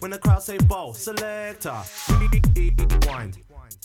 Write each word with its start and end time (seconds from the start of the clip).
When 0.00 0.10
the 0.10 0.18
crowd 0.18 0.42
say 0.42 0.58
bow, 0.58 0.92
selector. 0.92 1.76
Rewind. 2.54 3.38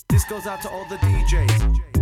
This 0.08 0.24
goes 0.26 0.46
out 0.46 0.60
to 0.62 0.70
all 0.70 0.86
the 0.88 0.96
DJs. 0.96 2.01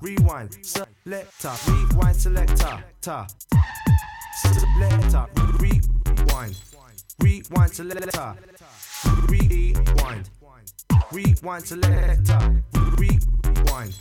Rewind 0.00 0.56
selector. 0.62 1.52
Rewind 1.66 2.16
selector. 2.16 2.84
Ta. 3.00 3.26
Selector. 4.42 5.26
Rewind. 5.58 6.56
Rewind 7.20 7.72
selector. 7.72 8.34
Rewind. 9.28 10.30
Rewind 11.12 11.66
selector. 11.66 12.62
Rewind. 12.98 13.94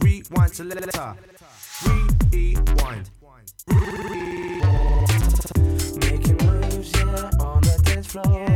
Rewind 0.00 0.54
selector. 0.54 1.14
Rewind, 1.84 2.32
rewind. 2.32 3.10
Making 6.00 6.38
moves, 6.46 6.92
yeah, 6.92 7.30
on 7.40 7.60
the 7.62 7.80
dance 7.84 8.06
floor. 8.06 8.55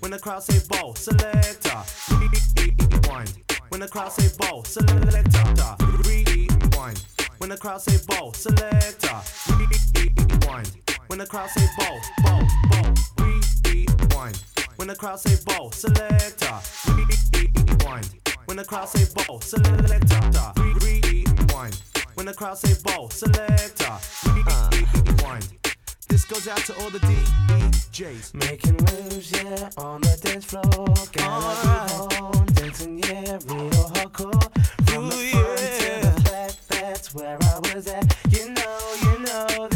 When 0.00 0.10
the 0.10 0.18
crowd 0.18 0.42
say 0.42 0.60
bow, 0.68 0.94
selector. 0.94 1.82
Rewind. 2.10 3.32
When 3.70 3.80
the 3.80 3.88
crowd 3.88 4.12
say 4.12 4.28
bow, 4.38 4.62
selector. 4.62 5.76
Rewind. 6.06 7.02
When 7.38 7.50
the 7.50 7.56
crowd 7.56 7.80
say 7.80 7.98
bow, 8.06 8.32
selector. 8.32 9.20
Rewind. 9.48 10.70
When 11.08 11.18
the 11.18 11.26
crowd 11.26 11.48
say 11.50 11.66
bow, 11.78 11.98
bow, 12.22 12.46
bow. 12.70 12.94
Rewind. 13.18 14.42
When 14.76 14.88
the 14.88 14.94
crowd 14.96 15.20
say 15.20 15.36
bow, 15.44 15.70
selector. 15.70 16.60
Rewind. 16.86 18.08
When 18.44 18.56
the 18.56 18.64
crowd 18.64 18.88
say 18.88 19.04
bow, 19.14 19.38
selector. 19.40 20.52
Rewind. 20.56 21.80
When 22.14 22.26
the 22.26 22.34
crowd 22.34 22.58
say 22.58 22.74
bow, 22.84 23.08
selector. 23.08 23.98
Rewind. 24.24 25.65
This 26.08 26.24
goes 26.24 26.46
out 26.48 26.58
to 26.58 26.74
all 26.80 26.90
the 26.90 26.98
DJs. 27.00 28.34
Making 28.34 28.76
moves, 28.76 29.32
yeah, 29.32 29.70
on 29.76 30.00
the 30.00 30.18
dance 30.22 30.44
floor. 30.44 30.62
Gotta 31.12 31.46
move 31.46 32.12
uh-huh. 32.12 32.38
on, 32.38 32.46
dancing, 32.54 32.98
yeah, 32.98 33.38
real 33.46 33.70
hardcore. 33.94 34.42
From 34.88 35.08
the 35.08 35.16
front 35.32 35.58
to 35.58 36.06
the 36.06 36.30
back, 36.30 36.52
that's 36.68 37.14
where 37.14 37.38
I 37.40 37.58
was 37.74 37.86
at. 37.88 38.16
You 38.30 38.50
know, 38.50 38.78
you 39.02 39.18
know, 39.20 39.75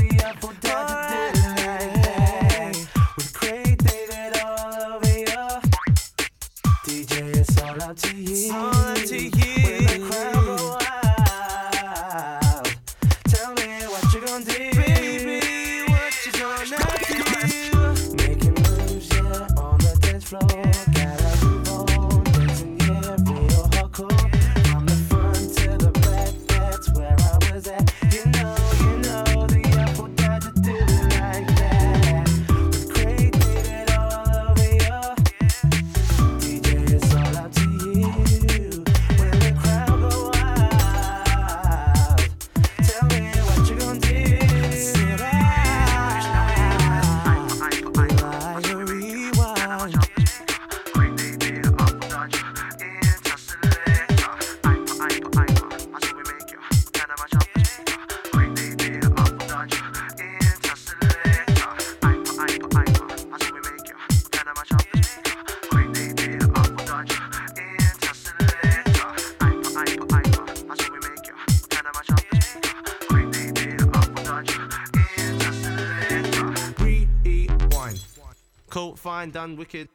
Cool, 79.21 79.27
fine, 79.27 79.31
done, 79.33 79.57
wicked. 79.57 79.89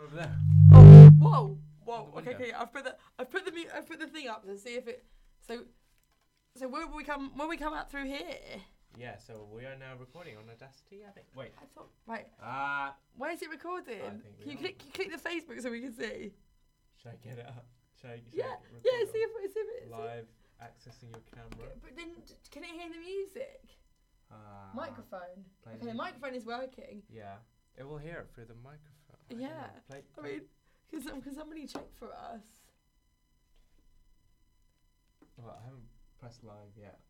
Over 0.00 0.16
there. 0.16 0.36
Oh, 0.72 1.10
whoa, 1.18 1.58
whoa. 1.84 2.12
Okay, 2.18 2.34
okay. 2.34 2.52
I've 2.52 2.72
put 2.72 2.84
the 2.84 2.96
I've 3.18 3.30
put 3.30 3.44
the 3.44 3.52
I've 3.76 3.88
put 3.88 4.00
the 4.00 4.06
thing 4.06 4.28
up 4.28 4.44
to 4.46 4.56
see 4.56 4.74
if 4.76 4.86
it. 4.86 5.04
So, 5.46 5.64
so 6.56 6.68
when 6.68 6.94
we 6.94 7.04
come 7.04 7.32
when 7.36 7.48
we 7.48 7.56
come 7.56 7.72
out 7.72 7.90
through 7.90 8.06
here, 8.06 8.36
Yeah, 8.98 9.16
so 9.16 9.48
we 9.50 9.64
are 9.64 9.76
now 9.78 9.94
recording 9.98 10.36
on 10.36 10.44
Audacity, 10.52 11.00
I 11.08 11.10
think. 11.12 11.26
Wait. 11.34 11.52
I 11.56 11.64
thought 11.74 11.88
right. 12.06 12.26
Ah, 12.42 12.94
Where's 13.16 13.40
it 13.42 13.48
recording? 13.50 14.00
think 14.00 14.22
we 14.38 14.44
Can 14.44 14.50
you 14.52 14.56
are. 14.56 14.60
click 14.60 14.78
can 14.78 14.86
you 14.88 14.92
click 14.92 15.10
the 15.16 15.22
Facebook 15.28 15.60
so 15.62 15.70
we 15.70 15.80
can 15.80 15.92
see? 15.94 16.32
should 17.00 17.12
I 17.12 17.16
get 17.24 17.38
it 17.38 17.46
up? 17.46 17.64
Should 18.00 18.10
I, 18.10 18.16
should 18.16 18.34
Yeah, 18.34 18.44
I 18.44 18.48
yeah. 18.84 18.92
record 19.00 19.12
See 19.12 19.18
if 19.18 19.30
see 19.32 19.60
if 19.60 19.68
it. 19.82 19.84
see- 19.88 19.90
live 19.90 20.26
accessing 20.62 21.10
your 21.10 21.24
camera? 21.34 21.72
But 21.82 21.96
then 21.96 22.12
d- 22.26 22.34
can 22.50 22.62
it 22.64 22.70
hear 22.70 22.90
the 22.92 23.00
music? 23.00 23.64
Ah, 24.30 24.70
microphone. 24.74 25.40
play 25.64 25.72
Okay, 25.72 25.78
the 25.80 25.84
music. 25.86 25.96
microphone 25.96 26.34
is 26.34 26.44
working. 26.46 27.02
Yeah, 27.08 27.36
it 27.76 27.88
will 27.88 27.98
hear 27.98 28.18
it 28.20 28.28
through 28.34 28.46
the 28.46 28.60
microphone. 28.62 29.16
I 29.28 29.32
don't 29.34 29.40
know. 29.40 29.46
Yeah, 29.48 29.66
Play, 29.88 29.98
I 29.98 30.20
play- 30.20 30.30
mean, 30.32 30.40
can 30.90 31.00
some, 31.02 31.22
can 31.22 31.34
somebody 31.34 31.66
check 31.66 31.88
for 31.98 32.12
us? 32.12 32.42
Well, 35.38 35.56
I 35.58 35.64
haven't 35.64 35.88
pressed 36.20 36.44
live 36.44 36.76
yet. 36.78 37.00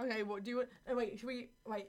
Okay, 0.00 0.22
what 0.22 0.44
do 0.44 0.50
you 0.50 0.56
want? 0.58 0.68
Oh, 0.88 0.96
wait, 0.96 1.18
should 1.18 1.26
we 1.26 1.48
wait? 1.66 1.88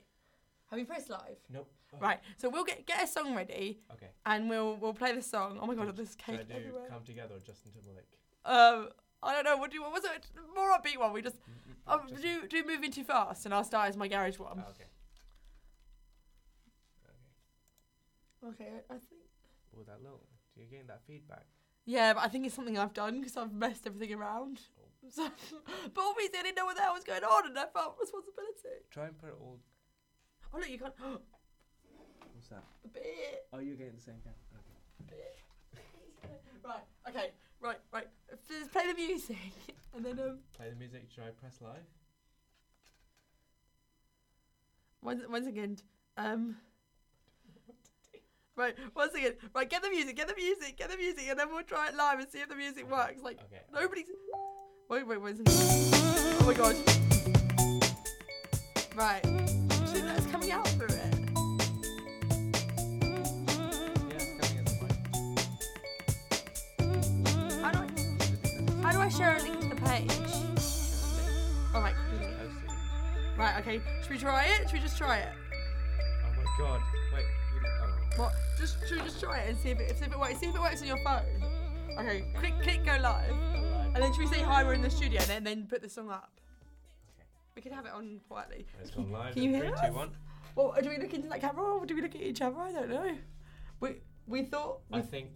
Have 0.69 0.79
you 0.79 0.85
pressed 0.85 1.09
live? 1.09 1.37
Nope. 1.51 1.69
Right. 1.99 2.19
So 2.37 2.49
we'll 2.49 2.63
get 2.63 2.85
get 2.85 3.03
a 3.03 3.07
song 3.07 3.35
ready 3.35 3.79
Okay. 3.93 4.07
and 4.25 4.49
we'll 4.49 4.77
we'll 4.77 4.93
play 4.93 5.13
the 5.13 5.21
song. 5.21 5.59
Oh 5.61 5.65
my 5.65 5.75
god, 5.75 5.95
there's 5.95 6.11
Should 6.25 6.35
I 6.35 6.37
cake 6.37 6.47
do 6.47 6.53
everywhere. 6.55 6.87
Come 6.89 7.03
Together 7.03 7.35
Justin 7.45 7.71
Timberlake? 7.73 8.07
Um, 8.45 8.89
I 9.21 9.33
don't 9.33 9.43
know. 9.43 9.57
What 9.57 9.71
do 9.71 9.75
you? 9.77 9.83
What 9.83 9.91
was 9.91 10.05
it? 10.05 10.27
More 10.55 10.71
upbeat 10.71 10.97
one. 10.97 11.11
We 11.13 11.21
just 11.21 11.35
um, 11.87 12.01
Justin- 12.09 12.21
do 12.21 12.47
do 12.47 12.63
moving 12.65 12.91
too 12.91 13.03
fast, 13.03 13.45
and 13.45 13.53
I'll 13.53 13.65
start 13.65 13.89
as 13.89 13.97
my 13.97 14.07
garage 14.07 14.39
one. 14.39 14.63
Oh, 14.65 14.69
okay. 14.71 14.85
Okay. 18.45 18.63
Okay, 18.63 18.71
I, 18.89 18.93
I 18.93 18.97
think. 18.97 19.21
Oh, 19.77 19.83
that 19.83 20.01
little. 20.01 20.21
Do 20.55 20.61
you 20.61 20.67
getting 20.67 20.87
that 20.87 21.01
feedback? 21.05 21.45
Yeah, 21.85 22.13
but 22.13 22.23
I 22.23 22.27
think 22.27 22.45
it's 22.45 22.55
something 22.55 22.77
I've 22.77 22.93
done 22.93 23.19
because 23.19 23.35
I've 23.37 23.53
messed 23.53 23.85
everything 23.87 24.13
around. 24.15 24.61
So, 25.09 25.27
but 25.93 26.01
obviously 26.01 26.39
I 26.39 26.43
didn't 26.43 26.55
know 26.57 26.65
what 26.65 26.75
the 26.75 26.83
hell 26.83 26.93
was 26.93 27.03
going 27.03 27.23
on, 27.23 27.47
and 27.47 27.57
I 27.57 27.65
felt 27.73 27.97
responsibility. 27.99 28.85
Try 28.91 29.05
and 29.07 29.17
put 29.17 29.29
it 29.29 29.35
all. 29.39 29.57
Oh 30.53 30.59
look, 30.59 30.69
you 30.69 30.77
can't. 30.77 30.93
What's 32.33 32.47
that? 32.49 32.63
a 32.85 32.87
bit. 32.87 33.45
Oh, 33.53 33.59
you're 33.59 33.75
getting 33.75 33.95
the 33.95 34.01
same 34.01 34.15
camera. 34.23 34.37
Okay. 35.07 35.17
Right. 36.63 36.83
Okay. 37.09 37.31
Right. 37.59 37.79
Right. 37.91 38.07
Just 38.47 38.71
play 38.71 38.85
the 38.87 38.93
music, 38.93 39.37
and 39.95 40.05
then 40.05 40.19
um. 40.19 40.37
Play 40.55 40.69
the 40.69 40.75
music. 40.75 41.07
Should 41.13 41.23
I 41.23 41.29
press 41.31 41.57
live? 41.61 41.81
Once, 45.01 45.23
once 45.27 45.47
again, 45.47 45.77
um. 46.17 46.57
Right, 48.55 48.75
once 48.95 49.13
again, 49.15 49.33
right, 49.55 49.67
get 49.67 49.81
the 49.81 49.89
music, 49.89 50.15
get 50.17 50.27
the 50.27 50.35
music, 50.35 50.77
get 50.77 50.91
the 50.91 50.97
music, 50.97 51.23
and 51.29 51.39
then 51.39 51.47
we'll 51.49 51.63
try 51.63 51.87
it 51.87 51.95
live 51.95 52.19
and 52.19 52.29
see 52.29 52.39
if 52.39 52.49
the 52.49 52.55
music 52.55 52.89
works. 52.91 53.21
Like, 53.23 53.39
Okay. 53.45 53.61
nobody's. 53.73 54.05
Wait, 54.91 55.07
wait, 55.07 55.21
wait. 55.21 55.35
Oh 55.47 56.43
my 56.45 56.53
god. 56.53 56.75
Right. 58.93 59.23
See, 59.85 60.01
that's 60.01 60.25
coming 60.25 60.51
out 60.51 60.67
through 60.67 60.87
it. 60.87 61.15
Yeah, 64.09 64.19
it's 64.19 64.35
coming 64.35 64.57
in 64.57 64.65
the 64.65 64.73
mic. 64.81 64.95
How 67.61 67.71
do 67.71 67.77
I, 67.79 67.87
how 68.83 68.91
do 68.91 68.99
I 68.99 69.07
share 69.07 69.37
a 69.37 69.41
link 69.41 69.61
to 69.61 69.67
the 69.69 69.77
page? 69.77 70.11
Oh 71.73 71.77
Alright, 71.77 71.95
Just 71.95 73.37
right, 73.37 73.59
okay. 73.61 73.79
Should 74.01 74.11
we 74.11 74.17
try 74.17 74.43
it? 74.43 74.69
Should 74.69 74.73
we 74.73 74.79
just 74.81 74.97
try 74.97 75.19
it? 75.19 75.29
Oh 76.25 76.33
my 76.35 76.43
god. 76.59 76.81
Wait. 77.13 77.23
You, 77.23 77.61
oh. 77.81 78.23
What? 78.23 78.33
Just 78.59 78.75
should 78.89 78.97
we 78.97 79.05
just 79.05 79.21
try 79.21 79.39
it 79.39 79.51
and 79.51 79.57
see 79.57 79.69
if 79.69 79.79
it 79.79 79.97
see 79.97 80.03
if 80.03 80.11
it 80.11 80.19
works? 80.19 80.37
See 80.41 80.47
if 80.47 80.55
it 80.55 80.59
works 80.59 80.81
on 80.81 80.87
your 80.89 81.01
phone. 81.05 81.23
Okay, 81.97 82.25
click 82.35 82.53
click 82.61 82.85
go 82.85 82.97
live, 83.01 83.35
and 84.01 84.09
then 84.09 84.19
should 84.19 84.31
we 84.31 84.35
say 84.35 84.41
hi? 84.41 84.63
We're 84.63 84.73
in 84.73 84.81
the 84.81 84.89
studio, 84.89 85.21
and 85.21 85.29
then, 85.29 85.43
then 85.43 85.67
put 85.67 85.83
the 85.83 85.89
song 85.89 86.09
up. 86.09 86.31
We 87.55 87.61
could 87.61 87.71
have 87.71 87.85
it 87.85 87.91
on 87.91 88.19
quietly. 88.27 88.65
It's 88.81 88.89
gone 88.89 89.11
live. 89.11 89.35
Can 89.35 89.43
you 89.43 89.53
hear 89.53 89.65
us? 89.75 89.79
Well, 90.55 90.73
do 90.81 90.89
we 90.89 90.97
look 90.97 91.13
into 91.13 91.29
that 91.29 91.39
camera 91.39 91.63
or 91.63 91.85
do 91.85 91.95
we 91.95 92.01
look 92.01 92.15
at 92.15 92.21
each 92.21 92.41
other? 92.41 92.59
I 92.59 92.71
don't 92.71 92.89
know. 92.89 93.15
We 93.79 93.97
we 94.27 94.43
thought 94.43 94.79
we 94.91 94.97
I 94.97 95.01
think 95.01 95.29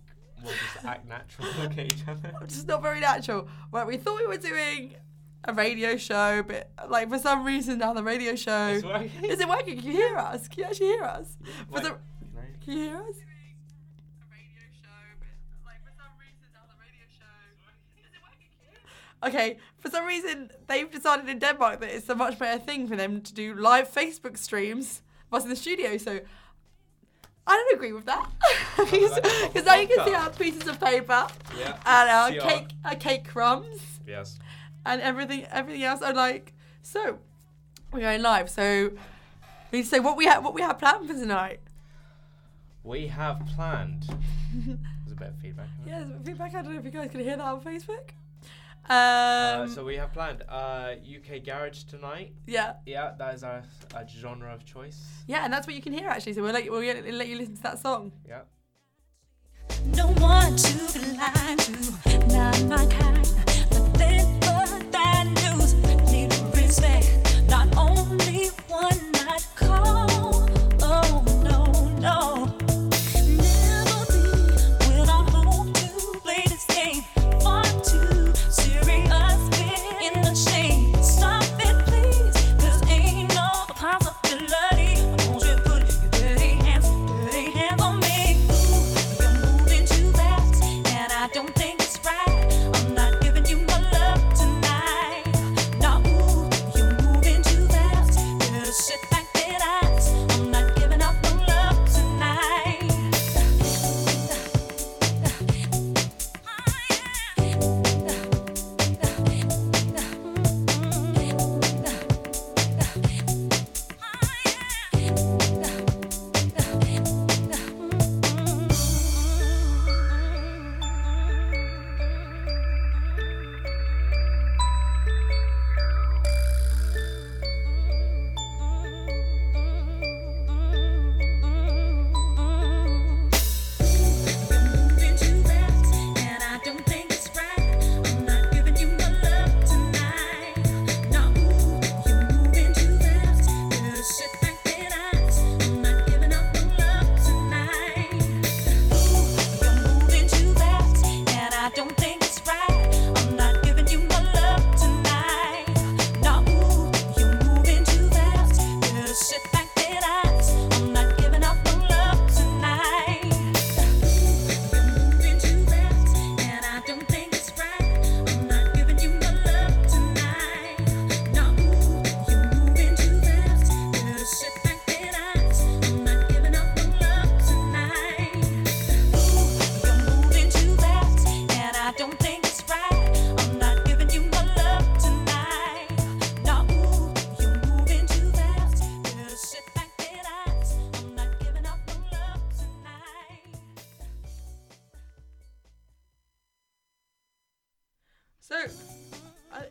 we'll 0.44 0.52
just 0.52 0.84
act 0.84 1.08
natural. 1.08 1.48
Look 1.62 1.78
at 1.78 1.94
each 1.94 2.08
other. 2.08 2.34
it's 2.42 2.54
just 2.56 2.68
not 2.68 2.82
very 2.82 3.00
natural. 3.00 3.48
Right, 3.72 3.86
we 3.86 3.98
thought 3.98 4.18
we 4.18 4.26
were 4.26 4.38
doing 4.38 4.96
a 5.44 5.54
radio 5.54 5.96
show, 5.96 6.42
but 6.42 6.72
like 6.90 7.10
for 7.10 7.20
some 7.20 7.46
reason 7.46 7.78
now 7.78 7.94
the 7.94 8.04
radio 8.04 8.36
show 8.36 8.70
is 8.70 9.40
it 9.40 9.48
working? 9.48 9.78
Can 9.78 9.86
you 9.86 9.92
hear 9.92 10.18
us? 10.18 10.48
Can 10.48 10.64
you 10.64 10.66
actually 10.66 10.88
hear 10.88 11.04
us? 11.04 11.38
For 11.70 11.76
Wait, 11.76 11.84
the- 11.84 11.98
Can 12.64 12.78
you 12.78 12.84
hear 12.86 12.98
us? 12.98 13.16
Okay, 19.26 19.58
for 19.80 19.90
some 19.90 20.06
reason 20.06 20.52
they've 20.68 20.90
decided 20.92 21.28
in 21.28 21.40
Denmark 21.40 21.80
that 21.80 21.90
it's 21.90 22.08
a 22.10 22.16
much 22.16 22.38
better 22.38 22.60
thing 22.64 22.88
for 22.88 22.96
them 22.96 23.22
to 23.22 23.34
do 23.34 23.56
live 23.56 23.90
Facebook 23.92 24.38
streams 24.38 25.02
of 25.32 25.38
us 25.38 25.44
in 25.44 25.50
the 25.50 25.56
studio. 25.56 25.98
So 25.98 26.20
I 27.48 27.52
don't 27.56 27.76
agree 27.76 27.92
with 27.94 28.06
that 28.06 28.30
because 28.78 29.12
like 29.12 29.26
a 29.26 29.62
proper 29.62 29.62
now 29.66 29.76
you 29.76 29.88
can 29.88 30.06
see 30.08 30.14
our 30.14 30.30
pieces 30.32 30.68
of 30.68 30.80
paper 30.80 31.28
Yeah. 31.58 31.78
and 31.86 32.10
our 32.10 32.32
See 32.32 32.40
cake, 32.40 32.68
our 32.84 32.96
cake 32.96 33.28
crumbs 33.28 33.82
Yes. 34.08 34.38
and 34.86 35.02
everything, 35.02 35.46
everything 35.52 35.84
else. 35.84 36.02
I'm 36.02 36.16
like, 36.16 36.54
so 36.82 37.18
we're 37.92 38.02
going 38.02 38.22
live. 38.22 38.50
So 38.50 38.92
we 39.72 39.84
say 39.84 40.00
what 40.00 40.18
we 40.18 40.26
have, 40.26 40.44
what 40.44 40.54
we 40.54 40.62
have 40.62 40.78
planned 40.80 41.08
for 41.08 41.14
tonight. 41.14 41.60
We 42.84 43.08
have 43.08 43.42
planned. 43.56 44.04
There's 44.54 45.12
a 45.12 45.16
bit 45.16 45.28
of 45.30 45.38
feedback. 45.38 45.68
Yeah, 45.86 46.00
there's 46.00 46.10
a 46.10 46.14
bit 46.14 46.18
of 46.20 46.26
feedback. 46.26 46.54
I 46.56 46.62
don't 46.62 46.74
know 46.74 46.80
if 46.80 46.86
you 46.86 46.92
guys 46.92 47.10
can 47.10 47.20
hear 47.22 47.38
that 47.38 47.44
on 47.46 47.62
Facebook. 47.62 48.10
Um, 48.88 48.96
Uh, 48.98 49.68
so 49.68 49.84
we 49.84 49.96
have 49.96 50.14
planned 50.14 50.44
uh, 50.48 50.94
UK 51.18 51.44
Garage 51.44 51.84
tonight. 51.84 52.34
yeah, 52.46 52.74
Yeah, 52.86 53.14
that 53.18 53.34
is 53.34 53.44
our, 53.44 53.64
our 53.96 54.08
genre 54.08 54.54
of 54.54 54.64
choice. 54.66 55.00
yeah, 55.28 55.44
and 55.44 55.52
that's 55.52 55.66
what 55.68 55.76
you 55.76 55.82
can 55.82 55.92
hear 55.94 56.08
actually. 56.08 56.34
So 56.34 56.44
we'll 56.44 56.54
let 56.54 56.66
you, 56.66 56.72
we'll 56.72 56.82
let 57.16 57.28
you 57.28 57.38
listen 57.38 57.56
to 57.58 57.64
that 57.64 57.80
song. 57.80 58.12
Yeah. 58.28 58.42
No 59.88 60.08
one 60.08 60.56
to 60.56 61.00
be 61.00 61.18
lied 61.18 61.60
to, 61.60 62.28
not 62.28 62.64
my 62.66 62.86
kind. 62.86 63.28
But 63.72 63.94
then 63.96 64.40
but 64.40 64.92
that 64.92 65.26
news, 65.58 65.74
need 66.12 66.32
respect. 66.56 67.25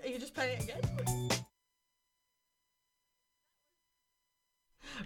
You 0.06 0.18
just 0.18 0.34
playing 0.34 0.58
it 0.58 0.64
again? 0.64 0.80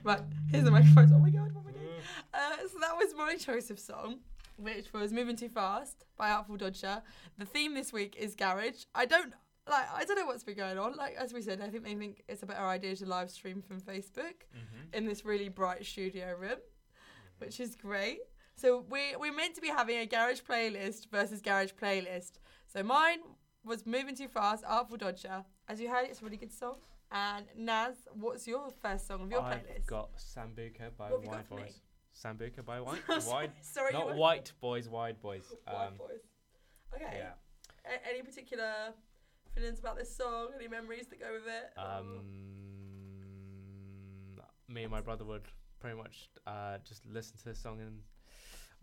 Right, 0.05 0.21
here's 0.51 0.65
the 0.65 0.71
microphone. 0.71 1.13
Oh 1.15 1.19
my 1.19 1.31
god, 1.31 1.53
what 1.53 1.65
am 1.65 1.69
I 1.69 1.73
doing? 1.73 1.89
Uh, 2.33 2.69
so 2.71 2.79
that 2.81 2.97
was 2.97 3.15
my 3.17 3.37
choice 3.37 3.71
of 3.71 3.79
song, 3.79 4.21
which 4.57 4.93
was 4.93 5.13
"Moving 5.13 5.37
Too 5.37 5.49
Fast" 5.49 6.05
by 6.17 6.31
Artful 6.31 6.57
Dodger. 6.57 7.03
The 7.39 7.45
theme 7.45 7.75
this 7.75 7.93
week 7.93 8.17
is 8.19 8.35
garage. 8.35 8.85
I 8.95 9.07
don't 9.07 9.33
like. 9.69 9.87
I 9.95 10.05
don't 10.05 10.19
know 10.19 10.27
what's 10.27 10.45
been 10.45 10.57
going 10.57 10.79
on. 10.79 10.95
Like 10.97 11.15
as 11.17 11.33
we 11.33 11.43
said, 11.43 11.61
I 11.61 11.69
think 11.69 11.85
they 11.85 11.95
think 11.95 12.23
it's 12.29 12.43
a 12.43 12.47
better 12.47 12.65
idea 12.65 12.97
to 12.97 13.07
live 13.07 13.31
stream 13.31 13.63
from 13.63 13.81
Facebook 13.81 14.45
Mm-hmm. 14.55 14.95
in 14.95 15.07
this 15.07 15.25
really 15.25 15.49
bright 15.49 15.85
studio 15.85 16.35
room, 16.39 16.59
which 17.39 17.59
is 17.61 17.75
great. 17.75 18.19
So 18.57 18.85
we 18.91 19.15
we're 19.19 19.35
meant 19.35 19.55
to 19.57 19.61
be 19.61 19.69
having 19.69 19.99
a 19.99 20.07
garage 20.07 20.41
playlist 20.41 21.11
versus 21.11 21.41
garage 21.41 21.71
playlist. 21.81 22.33
So 22.67 22.83
mine 22.83 23.19
was 23.65 23.87
"Moving 23.87 24.15
Too 24.17 24.29
Fast," 24.29 24.65
Artful 24.67 24.97
Dodger. 24.97 25.45
As 25.69 25.81
you 25.81 25.89
heard, 25.89 26.07
it's 26.09 26.21
a 26.21 26.25
really 26.25 26.37
good 26.37 26.53
song. 26.53 26.77
And 27.11 27.47
Naz, 27.57 27.95
what's 28.13 28.47
your 28.47 28.71
first 28.83 29.07
song 29.07 29.23
of 29.23 29.31
your 29.31 29.41
I've 29.41 29.61
playlist? 29.61 29.87
got 29.87 30.11
Sambuca 30.17 30.95
by 30.97 31.11
What 31.11 31.13
have 31.13 31.25
you 31.25 31.31
got 31.31 31.51
White? 31.51 31.51
Boys. 31.51 31.81
Sambuca 32.15 32.65
by 32.65 32.81
White. 32.81 33.01
Sorry, 33.09 33.23
Wide. 33.47 33.53
sorry, 33.63 33.93
Not 33.93 34.17
White 34.17 34.53
Boys, 34.61 34.89
Wide 34.89 35.21
Boys. 35.23 35.45
White 35.65 35.87
Um, 35.87 35.95
Boys. 35.97 36.21
Okay. 36.95 37.17
yeah. 37.17 37.33
A- 37.87 38.09
any 38.09 38.23
particular 38.23 38.93
feelings 39.55 39.79
about 39.79 39.97
this 39.97 40.15
song? 40.15 40.49
Any 40.57 40.69
memories 40.69 41.07
that 41.09 41.19
go 41.21 41.33
with 41.33 41.47
it? 41.47 41.79
Um, 41.79 42.21
me 44.69 44.83
and 44.83 44.91
my 44.91 45.01
brother 45.01 45.25
would 45.25 45.47
pretty 45.81 45.97
much 45.97 46.29
uh, 46.47 46.79
just 46.87 47.07
listen 47.07 47.39
to 47.39 47.45
this 47.45 47.59
song 47.59 47.79
in, 47.81 48.01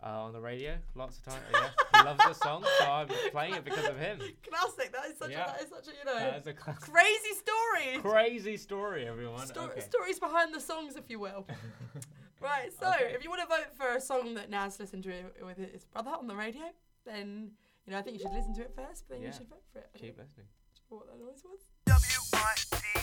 uh, 0.02 0.08
on 0.24 0.32
the 0.32 0.40
radio 0.40 0.76
lots 0.94 1.18
of 1.18 1.24
times. 1.24 1.42
Yeah, 1.52 1.68
he 2.00 2.04
loves 2.04 2.20
the 2.24 2.32
song, 2.34 2.64
so 2.78 2.84
I'm 2.90 3.08
playing 3.32 3.54
it 3.54 3.64
because 3.64 3.86
of 3.86 3.98
him. 3.98 4.18
Classic. 4.48 4.92
That 4.92 5.06
is 5.10 5.18
such 5.18 5.30
Yeah. 5.30 5.44
a 5.44 5.46
that 5.52 5.62
is 5.62 5.70
such 5.70 5.88
a 5.88 5.90
you 5.98 6.04
know 6.04 6.14
That 6.18 6.38
is 6.40 6.46
a 6.46 6.52
classic, 6.52 6.92
crazy 6.92 7.34
story. 7.34 7.98
crazy 8.02 8.56
story, 8.56 9.06
everyone. 9.06 9.46
Sto- 9.46 9.62
okay. 9.64 9.80
Stories 9.80 10.18
behind 10.18 10.54
the 10.54 10.60
songs, 10.60 10.96
if 10.96 11.08
you 11.08 11.18
will. 11.18 11.46
right. 12.40 12.70
So, 12.78 12.88
Okay. 12.88 13.14
if 13.14 13.24
you 13.24 13.30
want 13.30 13.42
to 13.42 13.48
vote 13.48 13.74
for 13.76 13.96
a 13.96 14.00
song 14.00 14.34
that 14.34 14.50
Naz 14.50 14.78
listened 14.78 15.02
to 15.04 15.12
with 15.44 15.56
his 15.56 15.84
brother 15.84 16.10
on 16.10 16.26
the 16.26 16.36
radio, 16.36 16.62
then 17.04 17.50
you 17.86 17.92
know 17.92 17.98
I 17.98 18.02
think 18.02 18.16
you 18.18 18.22
should 18.22 18.32
listen 18.34 18.54
to 18.56 18.62
it 18.62 18.72
first, 18.76 19.04
but 19.08 19.14
then 19.16 19.22
Yeah. 19.22 19.28
you 19.28 19.34
should 19.38 19.48
vote 19.48 19.62
for 19.72 19.78
it. 19.80 19.90
Keep 19.94 20.18
listening. 20.18 20.46
what 20.88 21.06
that 21.08 21.18
noise 21.18 21.42
was. 21.44 21.60
Well, 21.88 22.95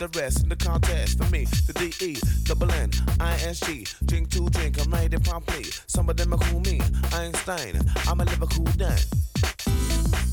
The 0.00 0.08
rest 0.18 0.42
in 0.42 0.48
the 0.48 0.56
contest. 0.56 1.18
For 1.18 1.30
me, 1.30 1.44
the 1.44 1.72
D-E, 1.72 2.16
double 2.42 2.70
N, 2.72 2.90
I-S-G. 3.20 3.86
Drink 4.04 4.28
to 4.30 4.48
drink, 4.50 4.78
I'm 4.84 4.90
ready 4.92 5.18
promptly. 5.18 5.64
Some 5.86 6.10
of 6.10 6.16
them 6.16 6.34
are 6.34 6.38
cool 6.38 6.60
me, 6.60 6.80
Einstein. 7.12 7.80
I'm 8.08 8.20
a 8.20 8.24
Liverpool 8.24 8.64
Dan. 8.76 8.98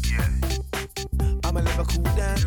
Yeah. 0.09 0.27
I'm 1.43 1.57
a 1.57 1.61
Liverpool 1.61 2.03
Dan. 2.15 2.39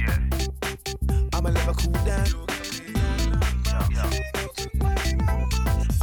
Yeah. 0.00 0.18
I'm 1.32 1.46
a 1.46 1.50
Liverpool 1.50 1.92
Dan. 2.04 2.46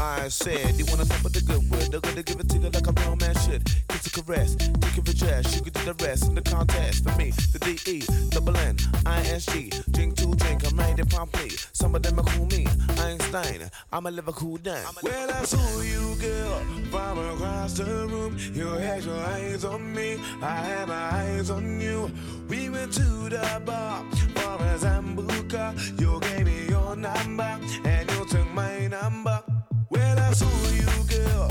I 0.04 0.28
said, 0.28 0.76
you 0.76 0.86
wanna 0.90 1.06
talk 1.06 1.24
with 1.24 1.32
the 1.32 1.42
good 1.42 1.64
word, 1.72 1.92
they're 1.92 2.02
gonna 2.02 2.24
give 2.24 2.38
it 2.38 2.50
to 2.50 2.58
you 2.58 2.70
like 2.70 2.88
a 2.88 2.92
real 2.92 3.16
man 3.16 3.36
should. 3.36 3.64
Kiss 3.88 4.08
a 4.08 4.10
caress, 4.10 4.56
take 4.58 5.06
for 5.06 5.14
jazz, 5.14 5.56
you 5.56 5.62
can 5.62 5.72
do 5.72 5.94
the 5.94 6.06
rest 6.06 6.28
in 6.28 6.36
the 6.36 6.42
contest. 6.42 7.04
For 7.08 7.16
me, 7.18 7.32
the 7.32 7.60
D-E, 7.60 8.04
double 8.30 8.58
N, 8.58 8.76
I-S-G, 9.06 9.72
drink 9.92 10.18
to 10.18 10.36
drink, 10.36 10.68
I'm 10.68 10.78
ready 10.78 11.04
promptly. 11.04 11.52
Some 11.72 11.96
of 11.96 12.04
them 12.04 12.20
are 12.20 12.24
cool 12.24 12.46
me, 12.48 12.68
Einstein, 13.00 13.72
I'm 13.94 14.06
a 14.06 14.12
Liverpool 14.12 14.58
Dan. 14.58 14.84
Well, 15.04 15.32
I 15.32 15.46
saw 15.46 15.82
you, 15.82 16.16
girl, 16.20 16.60
from 16.92 17.20
across 17.20 17.74
the 17.74 17.86
room. 17.86 18.38
You 18.54 18.68
had 18.68 19.06
your 19.06 19.16
eyes 19.16 19.64
on 19.64 19.94
me, 19.96 20.20
I 20.42 20.56
had 20.56 20.90
my 20.90 21.14
eyes 21.22 21.50
on 21.50 21.80
you. 21.80 22.12
We 22.50 22.70
went 22.70 22.92
to 22.94 23.30
the 23.30 23.62
bar 23.66 24.04
for 24.36 24.64
a 24.64 24.78
Sambuca. 24.78 25.74
You 26.00 26.20
gave 26.20 26.46
me 26.46 26.68
your 26.68 26.98
number, 26.98 27.58
and 27.86 28.03
Saw 30.34 30.48
you, 30.72 30.88
girl, 31.08 31.48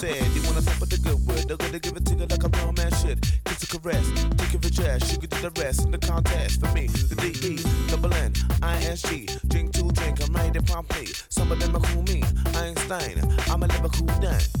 said, 0.00 0.22
you 0.34 0.42
wanna 0.42 0.60
fuck 0.60 0.78
with 0.80 0.90
the 0.90 0.98
good 0.98 1.18
word, 1.26 1.48
they're 1.48 1.56
gonna 1.56 1.78
give 1.78 1.96
it 1.96 2.04
to 2.04 2.14
you 2.14 2.26
like 2.26 2.44
a 2.44 2.48
real 2.48 2.72
man 2.72 2.92
should. 3.00 3.18
Kiss 3.46 3.62
a 3.62 3.78
caress, 3.78 4.06
take 4.36 4.54
it 4.54 4.62
for 4.62 4.70
jazz, 4.70 5.12
you 5.12 5.18
can 5.18 5.30
do 5.30 5.48
the 5.48 5.62
rest 5.62 5.84
in 5.84 5.90
the 5.90 5.98
contest. 5.98 6.60
For 6.60 6.70
me, 6.74 6.86
the 6.86 7.16
D-E, 7.16 7.56
double 7.88 8.12
N, 8.12 8.32
I-S-G, 8.62 9.28
drink 9.48 9.72
to 9.72 9.88
drink, 9.92 10.20
I'm 10.22 10.34
ready 10.34 10.60
promptly. 10.60 11.06
Some 11.30 11.50
of 11.50 11.58
them 11.60 11.74
are 11.76 11.80
cool 11.80 12.02
me, 12.02 12.22
Einstein, 12.54 13.24
I'm 13.48 13.62
a 13.62 13.66
Liverpool 13.68 14.06
Dan. 14.20 14.55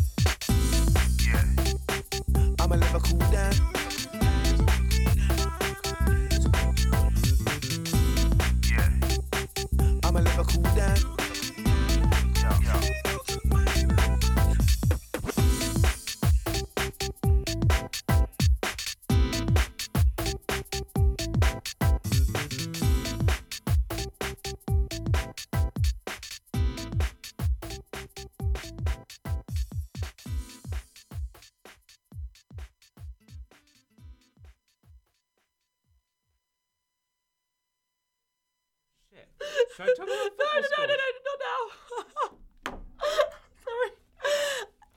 Shit. 39.16 39.28
Should 39.76 39.82
I 39.82 39.94
talk 39.94 39.96
about 39.96 40.08
no, 40.08 40.22
football 40.28 40.60
no, 40.62 40.86
no, 40.86 40.86
no, 40.86 40.96
no, 40.96 41.08
not 41.26 41.38
now. 41.48 42.78
Sorry. 43.64 43.90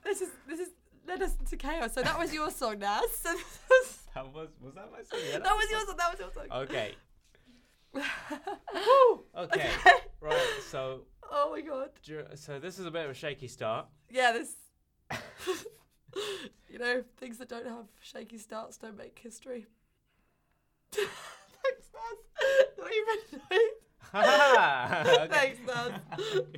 This 0.04 0.20
is 0.20 0.28
this 0.48 0.60
is 0.60 0.68
led 1.06 1.22
us 1.22 1.36
into 1.40 1.56
chaos. 1.56 1.94
So 1.94 2.02
that 2.02 2.18
was 2.18 2.32
your 2.34 2.50
song, 2.50 2.78
Naz. 2.80 3.04
So 3.22 3.34
That 4.14 4.32
was 4.34 4.48
was 4.60 4.74
that 4.74 4.90
my 4.90 5.02
song? 5.02 5.20
Yeah, 5.30 5.38
that 5.38 5.54
was 5.54 5.70
your 5.70 5.80
song. 5.86 5.96
That 5.96 6.10
was 6.10 6.20
your 6.20 6.32
song. 6.32 6.46
Okay. 6.62 6.94
Woo. 7.94 9.24
Okay. 9.36 9.70
Right. 10.20 10.60
So 10.70 11.02
Oh 11.32 11.52
my 11.52 11.60
god. 11.60 11.90
dur- 12.04 12.28
so 12.34 12.58
this 12.58 12.78
is 12.78 12.86
a 12.86 12.90
bit 12.90 13.04
of 13.04 13.10
a 13.12 13.14
shaky 13.14 13.48
start. 13.48 13.86
Yeah, 14.10 14.32
this. 14.32 14.54
You 16.68 16.78
know, 16.78 17.04
things 17.18 17.38
that 17.38 17.48
don't 17.48 17.66
have 17.66 17.86
shaky 18.00 18.38
starts 18.38 18.76
don't 18.78 18.96
make 18.98 19.18
history. 19.18 19.66
Thanks, 20.92 21.08
Naz. 21.94 22.66
Not 22.78 22.90
even 22.92 23.40
Okay. 23.50 23.64
Thanks, 24.12 25.58
Naz. 25.66 25.92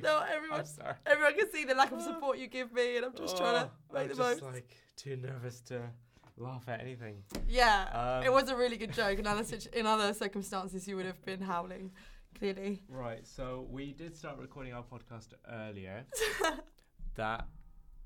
No, 0.01 0.23
everyone, 0.31 0.63
everyone 1.05 1.35
can 1.37 1.51
see 1.51 1.65
the 1.65 1.75
lack 1.75 1.91
of 1.91 2.01
support 2.01 2.37
you 2.37 2.47
give 2.47 2.73
me, 2.73 2.97
and 2.97 3.05
I'm 3.05 3.13
just 3.15 3.37
trying 3.37 3.53
to 3.65 3.69
Oh, 3.69 3.93
make 3.93 4.03
I'm 4.03 4.07
the 4.09 4.15
just 4.15 4.41
most. 4.41 4.53
like 4.53 4.75
too 4.95 5.15
nervous 5.17 5.59
to 5.61 5.81
laugh 6.37 6.63
at 6.67 6.81
anything. 6.81 7.23
yeah, 7.47 8.21
it 8.21 8.27
Um, 8.27 8.33
was 8.33 8.49
a 8.49 8.55
really 8.55 8.77
good 8.77 8.91
joke. 8.93 9.19
In 9.19 9.27
other 9.27 9.43
situ- 9.43 9.69
in 9.73 9.85
other 9.85 10.13
circumstances, 10.13 10.87
you 10.87 10.95
would 10.95 11.05
have 11.05 11.23
been 11.25 11.41
howling. 11.41 11.91
Clearly, 12.39 12.81
Right, 12.89 13.25
so 13.27 13.67
we 13.69 13.93
did 13.93 14.15
start 14.17 14.39
recording 14.39 14.73
our 14.73 14.83
podcast 14.83 15.33
earlier. 15.47 16.03
that 17.15 17.45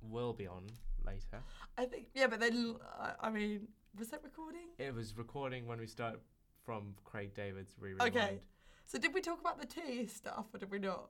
will 0.01 0.33
be 0.33 0.45
on 0.47 0.67
later. 1.05 1.41
I 1.77 1.85
think. 1.85 2.07
Yeah, 2.13 2.27
but 2.27 2.41
then 2.41 2.75
I- 2.99 3.13
I 3.21 3.29
mean, 3.29 3.69
was 3.97 4.09
that 4.09 4.21
recording? 4.25 4.67
It 4.77 4.93
was 4.93 5.17
recording 5.17 5.65
when 5.65 5.79
we 5.79 5.87
started 5.87 6.19
from 6.65 6.93
Craig 7.05 7.33
David's 7.33 7.73
re 7.79 7.93
Okay. 8.01 8.41
So 8.87 8.97
did 8.97 9.13
we 9.13 9.19
talk 9.21 9.41
about 9.41 9.59
the 9.59 9.67
tea 9.67 10.07
stuff, 10.07 10.45
or 10.53 10.57
did 10.59 10.71
we 10.71 10.79
not? 10.79 11.09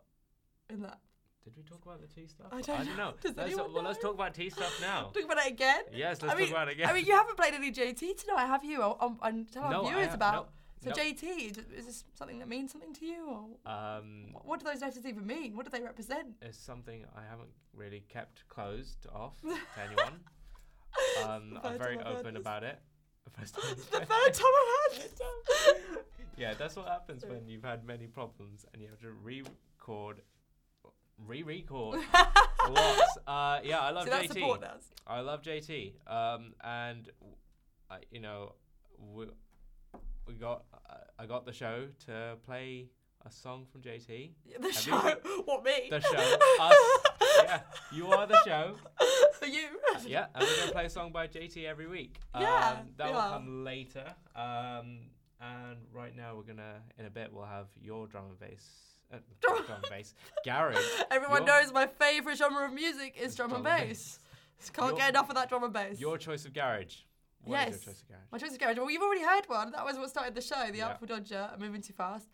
In 0.69 0.81
that, 0.81 0.99
Did 1.43 1.53
we 1.55 1.63
talk 1.63 1.85
about 1.85 2.01
the 2.01 2.07
tea 2.07 2.27
stuff? 2.27 2.47
I 2.51 2.59
don't 2.59 2.97
know. 2.97 3.13
Does 3.21 3.37
let's, 3.37 3.53
anyone 3.53 3.71
well, 3.71 3.83
let's 3.83 3.99
talk 3.99 4.15
about 4.15 4.33
tea 4.33 4.49
stuff 4.49 4.77
now. 4.81 5.11
talk 5.13 5.23
about 5.23 5.37
it 5.45 5.53
again. 5.53 5.83
yes, 5.93 6.21
let's 6.21 6.33
I 6.33 6.37
mean, 6.37 6.47
talk 6.47 6.55
about 6.57 6.67
it 6.69 6.71
again. 6.73 6.89
I 6.89 6.93
mean, 6.93 7.05
you 7.05 7.13
haven't 7.13 7.37
played 7.37 7.53
any 7.53 7.71
JT 7.71 8.17
tonight, 8.17 8.47
have 8.47 8.65
you? 8.65 8.81
Or, 8.81 8.97
um, 9.01 9.17
and 9.21 9.49
tell 9.49 9.63
our 9.63 9.71
No, 9.71 9.85
I 9.85 9.93
viewers 9.93 10.13
about. 10.13 10.49
no, 10.83 10.91
so 10.91 10.97
no. 10.97 11.03
JT, 11.03 11.57
is 11.77 11.85
this 11.85 12.03
something 12.15 12.39
that 12.39 12.49
means 12.49 12.71
something 12.71 12.93
to 12.95 13.05
you, 13.05 13.29
or 13.65 13.71
um, 13.71 14.35
what 14.43 14.59
do 14.59 14.65
those 14.65 14.81
letters 14.81 15.05
even 15.05 15.25
mean? 15.25 15.55
What 15.55 15.65
do 15.65 15.71
they 15.71 15.83
represent? 15.83 16.35
it's 16.41 16.57
something 16.57 17.05
I 17.15 17.21
haven't 17.29 17.49
really 17.73 18.03
kept 18.09 18.45
closed 18.49 19.05
off 19.13 19.39
to 19.41 19.55
anyone. 19.81 20.19
Um, 21.23 21.59
I'm 21.63 21.77
very 21.77 21.97
time 21.97 22.07
I've 22.07 22.13
heard 22.15 22.25
open 22.25 22.37
about 22.37 22.63
it. 22.63 22.79
First 23.37 23.55
time 23.55 23.75
the 23.75 23.83
third 24.05 24.33
time 24.33 24.45
I've 24.61 24.93
had 24.97 25.01
this. 25.01 25.19
yeah, 26.37 26.53
that's 26.53 26.75
what 26.75 26.87
happens 26.87 27.25
when 27.25 27.47
you've 27.47 27.63
had 27.63 27.85
many 27.85 28.07
problems 28.07 28.65
and 28.73 28.81
you 28.81 28.87
have 28.89 28.99
to 29.01 29.11
re-record, 29.11 30.21
re-record 31.27 31.99
lots. 32.69 33.17
Uh, 33.27 33.59
yeah, 33.63 33.79
I 33.79 33.91
love 33.91 34.05
so 34.07 34.11
JT. 34.13 34.67
I 35.07 35.19
love 35.21 35.41
JT. 35.41 35.93
Um, 36.07 36.53
and 36.63 37.09
I, 37.89 37.97
you 38.11 38.19
know, 38.19 38.53
we, 39.13 39.25
we 40.27 40.33
got 40.35 40.63
I 41.19 41.25
got 41.25 41.45
the 41.45 41.53
show 41.53 41.87
to 42.05 42.35
play 42.45 42.89
a 43.25 43.31
song 43.31 43.65
from 43.71 43.81
JT. 43.81 44.31
Yeah, 44.45 44.57
The 44.59 44.67
Have 44.71 44.85
you- 44.85 44.91
show. 45.31 45.41
What 45.45 45.63
me? 45.63 45.87
The 45.89 45.99
show. 46.01 46.37
Us. 46.61 46.75
Yeah, 47.43 47.59
you 47.91 48.07
are 48.07 48.27
the 48.27 48.37
show. 48.45 48.75
You. 49.45 49.67
Yeah, 50.05 50.27
and 50.35 50.43
we're 50.43 50.59
gonna 50.59 50.71
play 50.71 50.85
a 50.85 50.89
song 50.89 51.11
by 51.11 51.27
JT 51.27 51.65
every 51.65 51.87
week. 51.87 52.17
Yeah, 52.39 52.77
um, 52.79 52.87
that 52.97 53.11
will 53.11 53.17
are. 53.19 53.31
come 53.33 53.63
later. 53.63 54.05
Um, 54.35 54.99
and 55.41 55.77
right 55.91 56.15
now 56.15 56.35
we're 56.35 56.43
gonna 56.43 56.81
in 56.99 57.05
a 57.05 57.09
bit 57.09 57.31
we'll 57.33 57.45
have 57.45 57.67
your 57.81 58.07
drum 58.07 58.25
and 58.29 58.39
bass. 58.39 58.63
Uh, 59.11 59.17
Drum- 59.41 59.63
and 59.73 59.85
bass. 59.89 60.13
Garage. 60.45 60.77
Everyone 61.11 61.45
Your- 61.45 61.61
knows 61.61 61.73
my 61.73 61.87
favourite 61.87 62.37
genre 62.37 62.65
of 62.65 62.73
music 62.73 63.15
is 63.19 63.35
drum, 63.35 63.53
and 63.53 63.63
Drum 63.63 63.73
and 63.75 63.87
bass. 63.89 64.19
Can't 64.73 64.89
Your- 64.89 64.97
get 64.97 65.09
enough 65.09 65.29
of 65.29 65.35
that 65.35 65.49
drum 65.49 65.63
and 65.63 65.73
bass. 65.73 65.99
Your 65.99 66.17
choice 66.17 66.45
of 66.45 66.53
garage. 66.53 66.97
What 67.43 67.67
is 67.69 67.75
Yes. 67.75 67.85
your 67.85 67.93
choice 67.93 68.01
of 68.01 68.07
garage? 68.09 68.21
My 68.31 68.37
choice 68.37 68.51
of 68.53 68.59
garage. 68.59 68.77
Well, 68.77 68.91
you've 68.91 69.01
already 69.01 69.23
heard 69.23 69.45
one. 69.47 69.71
That 69.71 69.85
was 69.85 69.97
what 69.97 70.09
started 70.09 70.35
the 70.35 70.41
show. 70.41 70.69
The 70.71 70.77
Yeah. 70.79 70.87
Artful 70.89 71.07
Dodger. 71.07 71.49
I'm 71.53 71.59
moving 71.59 71.81
too 71.81 71.93
fast. 71.93 72.27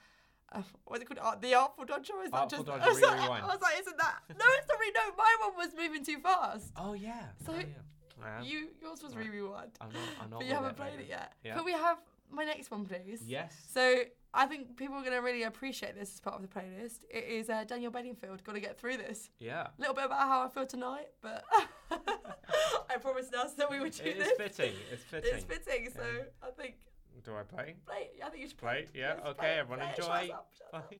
Uh, 0.54 0.62
what's 0.86 1.02
it 1.02 1.06
called? 1.06 1.20
Art, 1.22 1.42
the 1.42 1.54
Artful 1.56 1.86
Dodger? 1.86 2.14
Is 2.24 2.32
that 2.32 2.38
Artful 2.38 2.64
just? 2.64 2.68
Dodger, 2.68 2.84
I 2.84 2.88
was, 2.90 3.02
like, 3.02 3.44
I 3.44 3.46
was 3.48 3.62
like, 3.62 3.80
isn't 3.80 3.98
that? 3.98 4.16
No, 4.30 4.46
it's 4.58 4.68
not. 4.68 4.80
Re- 4.80 4.94
no, 4.96 5.16
my 5.18 5.36
one 5.48 5.56
was 5.58 5.74
moving 5.76 6.04
too 6.06 6.20
fast. 6.20 6.72
Oh 6.78 6.94
yeah. 6.94 7.24
So 7.46 7.54
oh, 7.54 7.60
yeah. 7.60 8.42
You, 8.42 8.68
yours 8.82 9.04
was 9.04 9.16
Right. 9.16 9.30
rewind. 9.30 9.72
I'm 9.82 9.90
not. 9.90 9.98
I'm 10.22 10.30
not 10.30 10.40
But 10.40 10.48
you 10.48 10.54
haven't 10.54 10.78
played 10.78 11.00
it 11.00 11.08
yet. 11.10 11.34
Yeah. 11.44 11.56
Can 11.56 11.66
we 11.66 11.74
have 11.74 11.98
my 12.32 12.46
next 12.46 12.72
one, 12.72 12.86
please? 12.86 13.22
Yes. 13.26 13.54
So 13.74 14.04
I 14.34 14.46
think 14.46 14.78
people 14.78 14.96
are 14.96 15.02
going 15.02 15.14
to 15.14 15.20
really 15.20 15.44
appreciate 15.44 15.96
this 16.00 16.14
as 16.14 16.20
part 16.22 16.36
of 16.36 16.42
the 16.42 16.48
playlist. 16.48 17.00
It 17.10 17.26
is 17.26 17.50
uh, 17.50 17.66
Daniel 17.66 17.92
Bedingfield. 17.92 18.44
Got 18.44 18.54
to 18.54 18.60
get 18.62 18.80
through 18.80 18.98
this. 18.98 19.30
yeah. 19.40 19.64
A 19.68 19.72
little 19.78 19.94
bit 19.94 20.06
about 20.06 20.20
how 20.22 20.44
I 20.46 20.48
feel 20.50 20.66
tonight, 20.66 21.08
but 21.22 21.44
I 22.90 22.98
promised 23.02 23.34
us 23.36 23.54
that 23.56 23.70
we 23.70 23.80
would 23.80 23.92
do 23.94 24.04
It 24.04 24.18
is 24.18 24.24
this. 24.24 24.28
It's 24.40 24.58
fitting. 24.58 24.74
It's 24.92 25.04
fitting. 25.04 25.32
It's 25.34 25.44
fitting, 25.44 25.90
so 25.94 26.02
Yeah. 26.02 26.48
I 26.48 26.52
think 26.52 26.76
Do 27.24 27.32
I 27.36 27.44
play? 27.44 27.76
play. 27.86 28.10
I 28.24 28.30
think 28.30 28.44
you 28.44 28.50
should 28.50 28.58
Play? 28.58 28.88
Yeah. 28.94 29.16
Yes, 29.18 29.26
okay. 29.28 29.40
play 29.40 29.50
it, 29.50 29.58
Everyone 29.60 29.80
play 29.80 29.88
it, 29.90 29.98
enjoy. 29.98 30.28
shut 30.28 30.36
up, 30.36 30.50
shut 30.58 30.74
up. 30.74 30.94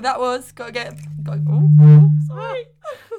So 0.00 0.04
that 0.04 0.18
was 0.18 0.50
gotta 0.52 0.72
get. 0.72 0.94
Got, 1.22 1.40
oh, 1.50 2.10
sorry. 2.26 2.64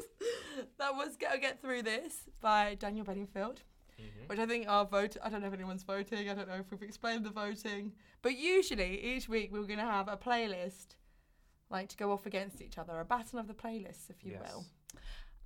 that 0.80 0.96
was 0.96 1.16
gotta 1.16 1.38
get 1.38 1.62
through 1.62 1.84
this 1.84 2.24
by 2.42 2.74
Daniel 2.80 3.06
Bedingfield, 3.06 3.62
which 4.26 4.40
I 4.40 4.48
think 4.48 4.68
our 4.68 4.84
vote. 4.84 5.16
I 5.24 5.30
don't 5.30 5.42
know 5.42 5.48
if 5.48 5.54
anyone's 5.54 5.84
voting. 5.84 6.28
I 6.28 6.34
don't 6.34 6.48
know 6.48 6.56
if 6.56 6.72
we've 6.72 6.82
explained 6.82 7.24
the 7.24 7.30
voting, 7.30 7.92
but 8.24 8.36
usually 8.36 9.00
each 9.00 9.30
week 9.30 9.52
we're 9.54 9.62
gonna 9.68 9.84
have 9.86 10.08
a 10.08 10.18
playlist, 10.18 10.96
like 11.70 11.88
to 11.90 11.98
go 11.98 12.12
off 12.12 12.26
against 12.26 12.64
each 12.64 12.80
other, 12.80 13.00
a 13.00 13.06
battle 13.06 13.38
of 13.38 13.48
the 13.48 13.54
playlists, 13.54 14.10
if 14.10 14.24
you 14.24 14.32
Yes. 14.42 14.52
will. 14.52 14.66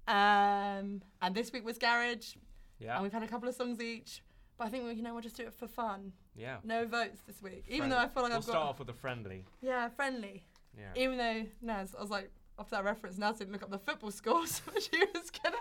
Um, 0.07 1.01
and 1.21 1.35
this 1.35 1.51
week 1.51 1.65
was 1.65 1.77
Garage, 1.77 2.35
Yeah. 2.79 2.93
and 2.93 3.03
we've 3.03 3.11
had 3.11 3.23
a 3.23 3.27
couple 3.27 3.49
of 3.49 3.55
songs 3.55 3.81
each. 3.81 4.23
But 4.57 4.67
I 4.67 4.69
think 4.69 4.85
we, 4.85 4.93
you 4.93 5.01
know, 5.01 5.11
we'll 5.11 5.21
just 5.21 5.35
do 5.35 5.43
it 5.43 5.53
for 5.53 5.67
fun. 5.67 6.13
yeah. 6.33 6.59
No 6.63 6.85
votes 6.85 7.19
this 7.27 7.41
week, 7.41 7.65
even 7.67 7.89
though 7.89 7.97
I 7.97 8.07
feel 8.07 8.23
like 8.23 8.29
we'll 8.31 8.37
I've 8.37 8.43
start 8.45 8.67
off 8.69 8.79
with 8.79 8.89
a 8.89 8.93
friendly. 8.93 9.43
yeah 9.61 9.89
friendly. 9.89 10.45
Yeah. 10.77 11.01
Even 11.03 11.17
though 11.17 11.45
Naz, 11.61 11.95
I 11.97 12.01
was 12.01 12.09
like, 12.09 12.31
after 12.57 12.75
that 12.75 12.85
reference, 12.85 13.17
Naz 13.17 13.37
didn't 13.37 13.51
look 13.53 13.63
up 13.63 13.69
the 13.71 13.79
football 13.79 14.11
scores, 14.11 14.59
which 14.73 14.89
he 14.89 14.97
was 15.13 15.29
gonna 15.31 15.57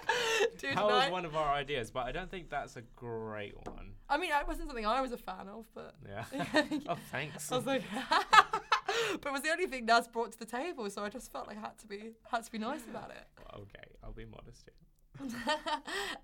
do 0.58 0.74
That 0.74 0.84
was 0.84 1.10
one 1.10 1.24
of 1.24 1.34
our 1.36 1.52
ideas, 1.52 1.90
but 1.90 2.06
I 2.06 2.12
don't 2.12 2.30
think 2.30 2.50
that's 2.50 2.76
a 2.76 2.82
great 2.96 3.54
one. 3.66 3.92
I 4.08 4.16
mean, 4.16 4.30
it 4.30 4.46
wasn't 4.46 4.68
something 4.68 4.86
I 4.86 5.00
was 5.00 5.12
a 5.12 5.16
fan 5.16 5.48
of, 5.48 5.66
but 5.74 5.94
Yeah. 6.08 6.24
Oh, 6.88 6.96
thanks. 7.10 7.50
I 7.50 7.56
was 7.56 7.66
like, 7.66 7.82
but 8.10 9.26
it 9.26 9.32
was 9.32 9.42
the 9.42 9.50
only 9.50 9.66
thing 9.66 9.86
Naz 9.86 10.06
brought 10.08 10.32
to 10.32 10.38
the 10.38 10.44
table, 10.46 10.88
so 10.90 11.02
I 11.02 11.08
just 11.08 11.32
felt 11.32 11.48
like 11.48 11.56
I 11.58 11.60
had 11.60 11.78
to 11.78 11.86
be 11.86 12.12
had 12.30 12.44
to 12.44 12.52
be 12.52 12.58
nice 12.58 12.82
about 12.88 13.10
it. 13.10 13.26
okay, 13.54 13.84
I'll 14.02 14.12
be 14.12 14.24
modest 14.24 14.64
here. 14.64 14.74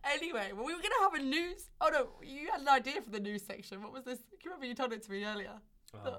anyway, 0.05 0.51
well, 0.53 0.65
we 0.67 0.75
were 0.75 0.83
gonna 0.83 1.01
have 1.01 1.15
a 1.15 1.23
news. 1.23 1.71
Oh 1.81 1.91
no, 1.93 2.09
you 2.27 2.51
had 2.51 2.61
an 2.61 2.69
idea 2.69 3.01
for 3.01 3.11
the 3.11 3.21
news 3.21 3.43
section. 3.43 3.83
What 3.83 3.93
was 3.93 4.05
this? 4.05 4.19
Can 4.19 4.39
you 4.45 4.51
remember 4.51 4.67
you 4.67 4.75
told 4.75 4.93
it 4.93 5.03
to 5.05 5.11
me 5.11 5.25
earlier? 5.25 5.53
Oh. 5.95 6.17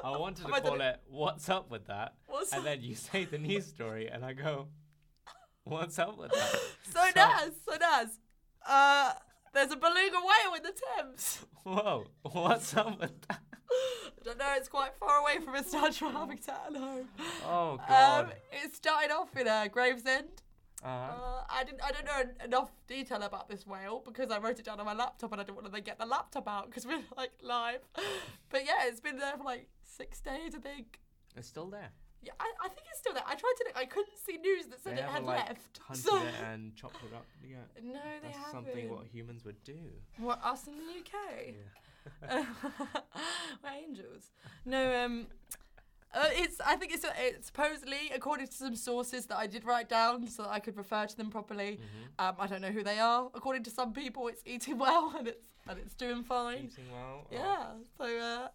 I 0.04 0.16
wanted 0.16 0.38
to 0.38 0.42
Have 0.44 0.52
I 0.52 0.60
done 0.60 0.78
call 0.78 0.80
it 0.80 1.00
"What's 1.08 1.48
up 1.48 1.70
with 1.70 1.86
that," 1.86 2.14
What's 2.26 2.52
and 2.52 2.64
then 2.64 2.82
you 2.82 2.94
say 2.94 3.24
the 3.24 3.38
news 3.38 3.66
story, 3.76 4.08
and 4.08 4.24
I 4.24 4.32
go, 4.32 4.68
"What's 5.64 5.98
up 5.98 6.18
with 6.18 6.32
that?" 6.32 6.60
So 6.92 7.00
does, 7.14 7.52
so 7.68 7.76
Naz, 7.76 8.18
uh, 8.68 9.12
there's 9.54 9.70
a 9.70 9.76
beluga 9.76 10.16
whale 10.16 10.54
in 10.56 10.62
the 10.62 10.72
Thames. 10.72 11.40
Whoa, 11.62 12.06
what's 12.22 12.76
up 12.76 13.00
with 13.00 13.20
that? 13.28 13.40
I 13.70 14.22
don't 14.24 14.38
know, 14.38 14.52
it's 14.56 14.68
quite 14.68 14.94
far 14.98 15.18
away 15.18 15.38
from 15.44 15.54
its 15.54 15.72
natural 15.72 16.10
habitat 16.10 16.64
and 16.68 16.76
home. 16.76 17.08
Oh 17.46 17.78
God. 17.88 18.24
Um, 18.24 18.32
it 18.52 18.74
started 18.74 19.12
off 19.12 19.36
in 19.36 19.46
uh, 19.46 19.68
Gravesend. 19.70 20.42
Uh, 20.82 20.86
Uh, 20.86 21.44
I 21.50 21.64
didn't. 21.64 21.82
I 21.82 21.90
don't 21.92 22.04
know 22.06 22.44
enough 22.44 22.70
detail 22.86 23.22
about 23.22 23.48
this 23.48 23.66
whale 23.66 24.02
because 24.04 24.30
I 24.30 24.38
wrote 24.38 24.58
it 24.58 24.64
down 24.64 24.80
on 24.80 24.86
my 24.86 24.94
laptop 24.94 25.32
and 25.32 25.40
I 25.40 25.44
didn't 25.44 25.56
want 25.56 25.66
to 25.66 25.72
then 25.72 25.82
get 25.82 25.98
the 25.98 26.06
laptop 26.06 26.48
out 26.48 26.66
because 26.66 26.86
we're 26.86 27.02
like 27.16 27.32
live. 27.42 27.80
But 28.48 28.64
yeah, 28.66 28.86
it's 28.86 29.00
been 29.00 29.18
there 29.18 29.36
for 29.36 29.44
like 29.44 29.68
six 29.84 30.20
days, 30.20 30.54
I 30.54 30.58
think. 30.58 30.98
it's 31.36 31.48
still 31.48 31.66
there. 31.66 31.90
Yeah, 32.22 32.32
I, 32.38 32.50
I 32.64 32.68
think 32.68 32.82
it's 32.90 32.98
still 33.00 33.14
there. 33.14 33.22
I 33.26 33.34
tried 33.34 33.54
to. 33.58 33.64
look- 33.66 33.76
I 33.78 33.86
couldn't 33.86 34.18
see 34.18 34.36
news 34.36 34.66
that 34.66 34.82
said 34.82 34.96
they 34.96 35.00
it 35.00 35.08
had 35.08 35.24
like 35.24 35.48
left. 35.48 35.80
hunted 35.86 36.02
So 36.04 36.16
it 36.22 36.34
and 36.50 36.74
chopped 36.76 36.96
it 37.02 37.14
up. 37.14 37.24
Yeah, 37.42 37.56
no, 37.82 37.92
they 37.94 38.00
that's 38.24 38.36
haven't. 38.36 38.52
something 38.52 38.90
what 38.90 39.06
humans 39.06 39.44
would 39.46 39.62
do. 39.64 39.78
What 40.18 40.38
us 40.44 40.66
in 40.66 40.74
the 40.76 41.00
UK? 41.00 41.54
Yeah. 42.28 42.44
We're 43.62 43.70
angels. 43.70 44.30
No, 44.64 45.04
um, 45.04 45.26
uh, 46.12 46.28
it's. 46.32 46.60
I 46.64 46.76
think 46.76 46.92
it's. 46.92 47.04
It's 47.18 47.46
supposedly, 47.46 48.10
according 48.14 48.48
to 48.48 48.52
some 48.52 48.74
sources 48.74 49.26
that 49.26 49.38
I 49.38 49.46
did 49.46 49.64
write 49.64 49.88
down, 49.88 50.26
so 50.26 50.42
that 50.42 50.50
I 50.50 50.58
could 50.58 50.76
refer 50.76 51.06
to 51.06 51.16
them 51.16 51.30
properly. 51.30 51.78
Mm-hmm. 51.80 52.26
Um, 52.26 52.34
I 52.38 52.46
don't 52.46 52.60
know 52.60 52.70
who 52.70 52.82
they 52.82 52.98
are. 52.98 53.30
According 53.34 53.62
to 53.64 53.70
some 53.70 53.92
people, 53.92 54.26
it's 54.28 54.42
eating 54.44 54.78
well 54.78 55.14
and 55.18 55.28
it's 55.28 55.46
and 55.68 55.78
it's 55.78 55.94
doing 55.94 56.22
fine. 56.24 56.70
Eating 56.72 56.90
well. 56.92 57.26
oh, 57.26 57.26
Yeah. 57.30 57.66
So. 57.96 58.18
Uh, 58.18 58.48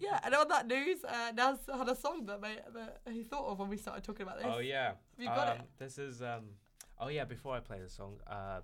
yeah, 0.00 0.20
and 0.24 0.34
on 0.34 0.48
that 0.48 0.66
news, 0.66 1.04
uh, 1.04 1.32
Naz 1.36 1.58
had 1.70 1.86
a 1.86 1.94
song 1.94 2.24
that, 2.24 2.40
made, 2.40 2.62
that 2.72 3.02
he 3.12 3.22
thought 3.22 3.50
of 3.50 3.58
when 3.58 3.68
we 3.68 3.76
started 3.76 4.02
talking 4.02 4.22
about 4.22 4.38
this. 4.38 4.46
Oh 4.48 4.58
yeah. 4.58 4.92
you 5.18 5.26
got 5.26 5.48
um, 5.48 5.56
it? 5.58 5.62
This 5.78 5.98
is 5.98 6.22
um. 6.22 6.44
Oh 6.98 7.08
yeah. 7.08 7.24
Before 7.24 7.54
I 7.54 7.60
play 7.60 7.78
the 7.78 7.90
song, 7.90 8.14
um, 8.26 8.62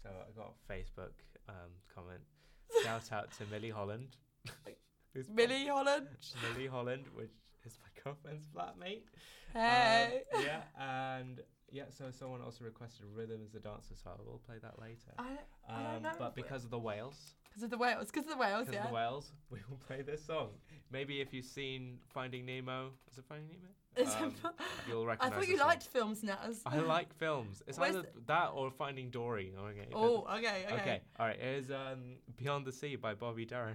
so 0.00 0.08
I 0.08 0.30
got 0.36 0.52
a 0.54 0.72
Facebook 0.72 1.14
um 1.48 1.72
comment. 1.92 2.20
Shout 2.84 3.10
out 3.10 3.32
to 3.38 3.44
Millie 3.50 3.70
Holland. 3.70 4.16
Who's 5.18 5.28
Millie 5.30 5.66
Holland. 5.66 6.06
Millie 6.42 6.68
Holland, 6.68 7.04
which 7.14 7.30
is 7.66 7.76
my 7.82 8.02
girlfriend's 8.02 8.46
flatmate. 8.54 9.02
Um, 9.54 9.60
Hey. 9.62 10.22
yeah, 10.44 10.60
and 10.78 11.40
yeah, 11.72 11.84
so 11.90 12.10
someone 12.10 12.40
also 12.40 12.64
requested 12.64 13.06
Rhythm 13.12 13.40
is 13.44 13.54
a 13.54 13.58
Dancer, 13.58 13.94
so 13.94 14.10
I 14.10 14.22
will 14.22 14.40
play 14.46 14.56
that 14.62 14.78
later. 14.80 15.12
I, 15.18 15.38
I 15.68 15.74
Um, 15.74 15.92
don't 15.94 16.02
know. 16.02 16.10
but 16.18 16.34
because 16.36 16.64
of 16.64 16.70
the 16.70 16.78
whales, 16.78 17.34
because 17.48 17.62
of 17.64 17.70
the 17.70 17.78
whales, 17.78 18.06
because 18.06 18.24
of 18.26 18.30
the 18.30 18.36
whales, 18.38 18.66
because 18.66 18.74
yeah. 18.74 18.82
of 18.84 18.88
the 18.90 18.94
whales, 18.94 19.32
we 19.50 19.58
will 19.68 19.78
play 19.78 20.02
this 20.02 20.24
song. 20.24 20.50
Maybe 20.92 21.20
if 21.20 21.32
you've 21.34 21.46
seen 21.46 21.98
Finding 22.14 22.46
Nemo, 22.46 22.90
is 23.10 23.18
it 23.18 23.24
Finding 23.28 23.48
Nemo? 23.48 23.68
Um, 24.22 24.34
you'll 24.88 25.06
recognize. 25.06 25.32
I 25.32 25.34
thought 25.34 25.48
you 25.48 25.58
song. 25.58 25.66
liked 25.66 25.82
films, 25.84 26.22
Naz. 26.22 26.62
I 26.64 26.78
like 26.78 27.12
films. 27.14 27.62
It's 27.66 27.78
Where's 27.78 27.96
either 27.96 28.08
that 28.26 28.50
or 28.54 28.70
Finding 28.70 29.10
Dory. 29.10 29.52
Okay. 29.58 29.88
Oh, 29.92 30.24
okay, 30.36 30.66
okay. 30.66 30.74
Okay. 30.74 31.00
All 31.18 31.26
right. 31.26 31.38
Here's 31.40 31.68
um 31.72 32.18
Beyond 32.36 32.64
the 32.64 32.70
Sea 32.70 32.94
by 32.94 33.14
Bobby 33.14 33.44
Darin. 33.44 33.74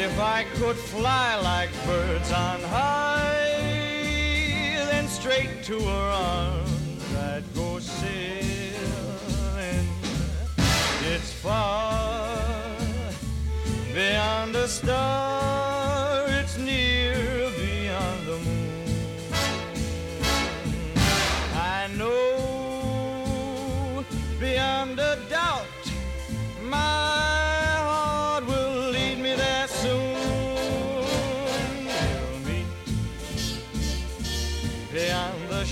If 0.00 0.20
I 0.20 0.44
could 0.54 0.76
fly 0.76 1.34
like 1.42 1.70
birds 1.84 2.30
on 2.30 2.60
high, 2.60 3.50
then 4.92 5.08
straight 5.08 5.64
to 5.64 5.76
her 5.80 6.10
arms 6.12 7.14
I'd 7.16 7.42
go 7.52 7.80
sailing. 7.80 8.28
It's 11.02 11.32
far 11.32 12.38
beyond 13.92 14.54
a 14.54 14.68
star, 14.68 15.77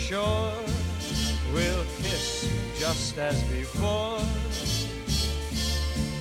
shore. 0.06 0.52
We'll 1.52 1.84
kiss 1.98 2.48
just 2.78 3.18
as 3.18 3.42
before. 3.44 4.20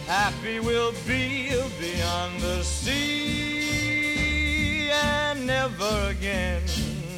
Happy 0.07 0.59
we'll 0.59 0.93
be 1.05 1.51
beyond 1.79 2.41
the 2.41 2.63
sea, 2.63 3.69
and 4.89 5.45
never 5.45 6.07
again 6.09 6.63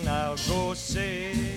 I'll 0.08 0.36
go 0.49 0.73
sailing. 0.73 1.57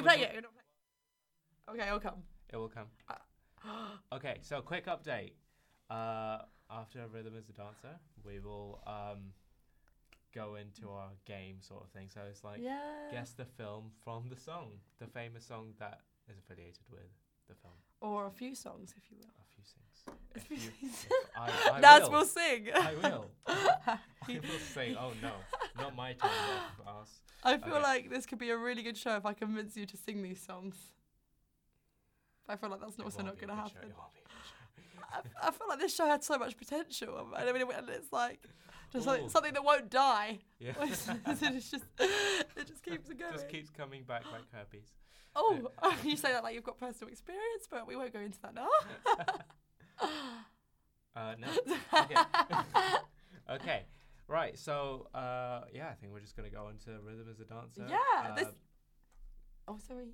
You 0.00 0.08
play 0.08 0.22
it. 0.22 0.32
You're 0.32 0.42
not 0.42 0.52
playing. 0.52 1.80
Okay, 1.80 1.88
I'll 1.90 2.00
come. 2.00 2.22
It 2.52 2.56
will 2.56 2.68
come. 2.68 2.86
Uh, 3.08 3.14
Okay, 4.16 4.38
so 4.42 4.60
quick 4.62 4.86
update. 4.86 5.32
Uh, 5.88 6.38
after 6.70 7.06
Rhythm 7.12 7.34
is 7.36 7.48
a 7.48 7.52
Dancer, 7.52 7.98
we 8.24 8.38
will 8.40 8.80
um, 8.86 9.32
go 10.34 10.54
into 10.56 10.88
our 10.90 11.10
game 11.26 11.56
sort 11.60 11.82
of 11.84 11.90
thing. 11.90 12.08
So 12.12 12.20
it's 12.30 12.42
like 12.44 12.60
yeah. 12.62 12.78
guess 13.10 13.32
the 13.32 13.44
film 13.44 13.90
from 14.04 14.28
the 14.30 14.36
song, 14.36 14.70
the 15.00 15.06
famous 15.06 15.44
song 15.46 15.74
that 15.78 16.00
is 16.28 16.38
affiliated 16.38 16.84
with 16.90 17.10
the 17.48 17.54
film. 17.54 17.74
Or 18.00 18.26
a 18.26 18.30
few 18.30 18.54
songs, 18.54 18.94
if 18.96 19.10
you 19.10 19.18
will. 19.18 19.26
A 19.26 19.46
few 19.54 19.64
songs. 19.64 20.16
A 20.34 20.38
If 20.38 20.42
few 20.44 20.56
you- 20.56 21.16
I, 21.36 21.50
I 21.76 21.80
Naz 21.86 22.02
will. 22.02 22.10
will 22.12 22.24
sing. 22.24 22.68
I 22.74 22.94
will. 23.02 23.30
I 23.46 23.98
will 24.28 24.58
say, 24.74 24.96
oh 24.98 25.12
no, 25.20 25.32
not 25.80 25.96
my. 25.96 26.10
Left. 26.10 27.10
I 27.42 27.56
feel 27.58 27.74
Okay. 27.74 27.82
like 27.82 28.10
this 28.10 28.26
could 28.26 28.38
be 28.38 28.50
a 28.50 28.56
really 28.56 28.82
good 28.82 28.96
show 28.96 29.16
if 29.16 29.24
I 29.24 29.32
convince 29.32 29.76
you 29.76 29.86
to 29.86 29.96
sing 29.96 30.22
these 30.22 30.40
songs. 30.40 30.76
But 32.46 32.54
I 32.54 32.56
feel 32.56 32.70
like 32.70 32.80
that's 32.80 32.98
It 32.98 33.04
also 33.04 33.22
not 33.22 33.36
going 33.36 33.48
to 33.48 33.54
happen. 33.56 33.72
it 33.82 33.94
won't 33.96 34.12
be 34.12 34.20
a 34.20 34.28
good 34.28 34.44
show. 34.44 34.56
I, 35.42 35.48
I 35.48 35.50
feel 35.50 35.66
like 35.68 35.78
this 35.80 35.94
show 35.94 36.06
had 36.06 36.22
so 36.22 36.38
much 36.38 36.56
potential. 36.56 37.28
I 37.34 37.50
mean, 37.52 37.62
and 37.62 37.88
it's 37.88 38.12
like 38.12 38.40
just 38.92 39.04
something, 39.06 39.28
something 39.28 39.52
that 39.54 39.64
won't 39.64 39.90
die. 39.90 40.40
Yeah. 40.58 40.72
it's 40.82 41.06
just 41.70 41.84
it 41.98 42.66
just 42.66 42.82
keeps 42.82 43.08
going. 43.18 43.32
Just 43.32 43.48
keeps 43.48 43.70
coming 43.70 44.02
back 44.04 44.24
like 44.30 44.42
herpes. 44.52 44.88
oh, 45.34 45.70
you 46.04 46.16
say 46.16 46.32
that 46.32 46.42
like 46.42 46.54
you've 46.54 46.64
got 46.64 46.78
personal 46.78 47.10
experience, 47.10 47.66
but 47.70 47.86
we 47.86 47.96
won't 47.96 48.12
go 48.12 48.20
into 48.20 48.38
that 48.42 48.54
now. 48.54 48.68
Uh, 51.16 51.34
no. 51.38 51.48
Okay. 51.92 52.14
okay. 53.50 53.82
Right. 54.30 54.56
So, 54.56 55.08
uh, 55.12 55.62
yeah, 55.74 55.88
I 55.90 55.94
think 55.94 56.12
we're 56.12 56.20
just 56.20 56.36
gonna 56.36 56.50
go 56.50 56.68
into 56.68 56.90
rhythm 57.02 57.28
is 57.28 57.40
a 57.40 57.44
dancer. 57.44 57.84
Yeah, 57.88 57.96
Uh, 58.30 58.34
this- 58.36 58.54
oh, 59.66 59.78
sorry, 59.78 60.06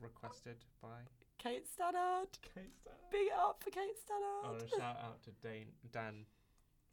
requested 0.00 0.64
by 0.80 1.02
Kate 1.38 1.66
Stannard. 1.68 2.38
Kate 2.40 2.74
Stan. 2.80 2.94
Big 3.10 3.26
it 3.26 3.32
up 3.34 3.62
for 3.62 3.70
Kate 3.70 3.96
Stannard. 3.98 4.44
want 4.44 4.60
to 4.60 4.68
shout 4.68 4.96
out 4.96 5.22
to 5.24 5.30
Dan. 5.42 5.66
Dan. 5.92 6.26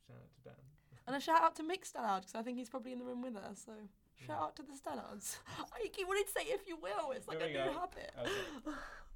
Shout 0.07 0.17
out 0.17 0.33
to 0.33 0.41
Dan. 0.41 0.55
And 1.07 1.15
a 1.15 1.19
shout 1.21 1.41
out 1.41 1.55
to 1.55 1.63
Mick 1.63 1.85
Stannard 1.85 2.21
because 2.21 2.35
I 2.35 2.43
think 2.43 2.57
he's 2.57 2.69
probably 2.69 2.91
in 2.91 2.99
the 2.99 3.05
room 3.05 3.21
with 3.21 3.35
us. 3.37 3.63
So 3.65 3.71
shout 4.17 4.27
Yeah. 4.37 4.43
out 4.43 4.55
to 4.57 4.63
the 4.63 4.73
Stannards. 4.73 5.39
I 5.73 5.87
keep 5.93 6.05
wanting 6.07 6.25
to 6.25 6.31
say 6.31 6.41
if 6.43 6.67
you 6.67 6.75
will. 6.75 7.11
It's 7.11 7.27
like 7.29 7.39
Here 7.41 7.47
a 7.61 7.65
new 7.65 7.73
go. 7.73 7.79
habit. 7.79 8.11
Okay. 8.19 8.31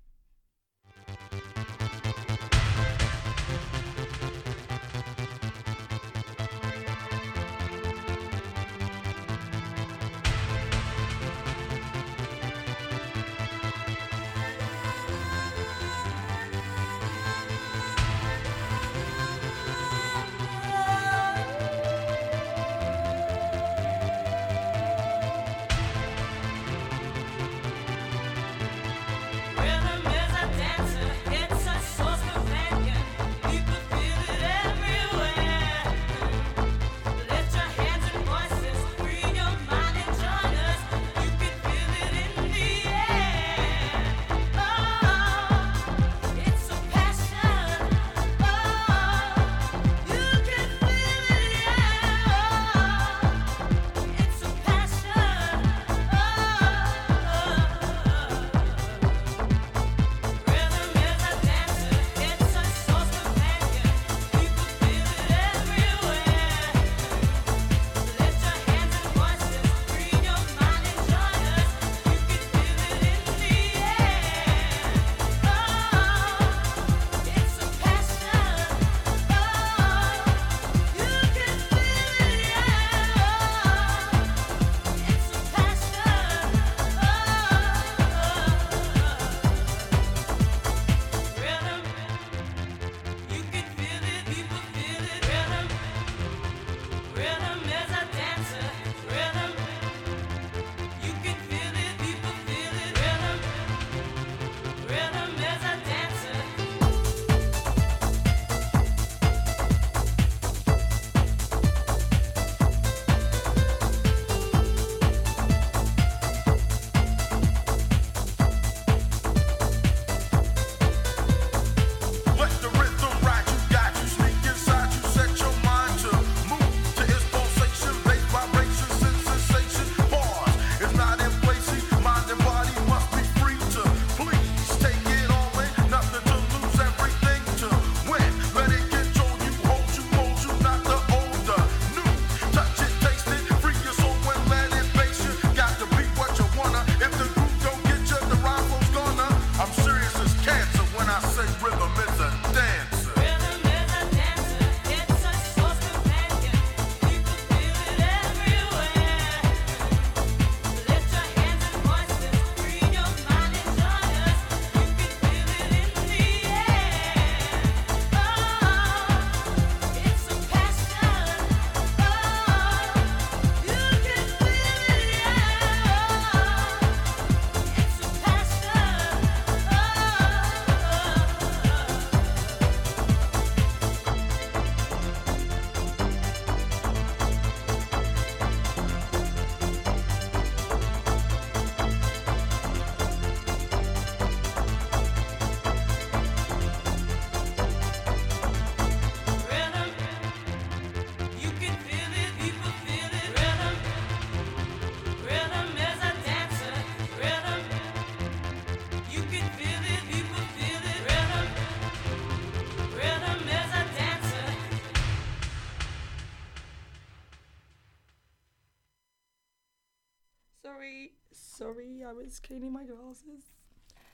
cleaning 222.45 222.71
my 222.71 222.83
glasses. 222.83 223.43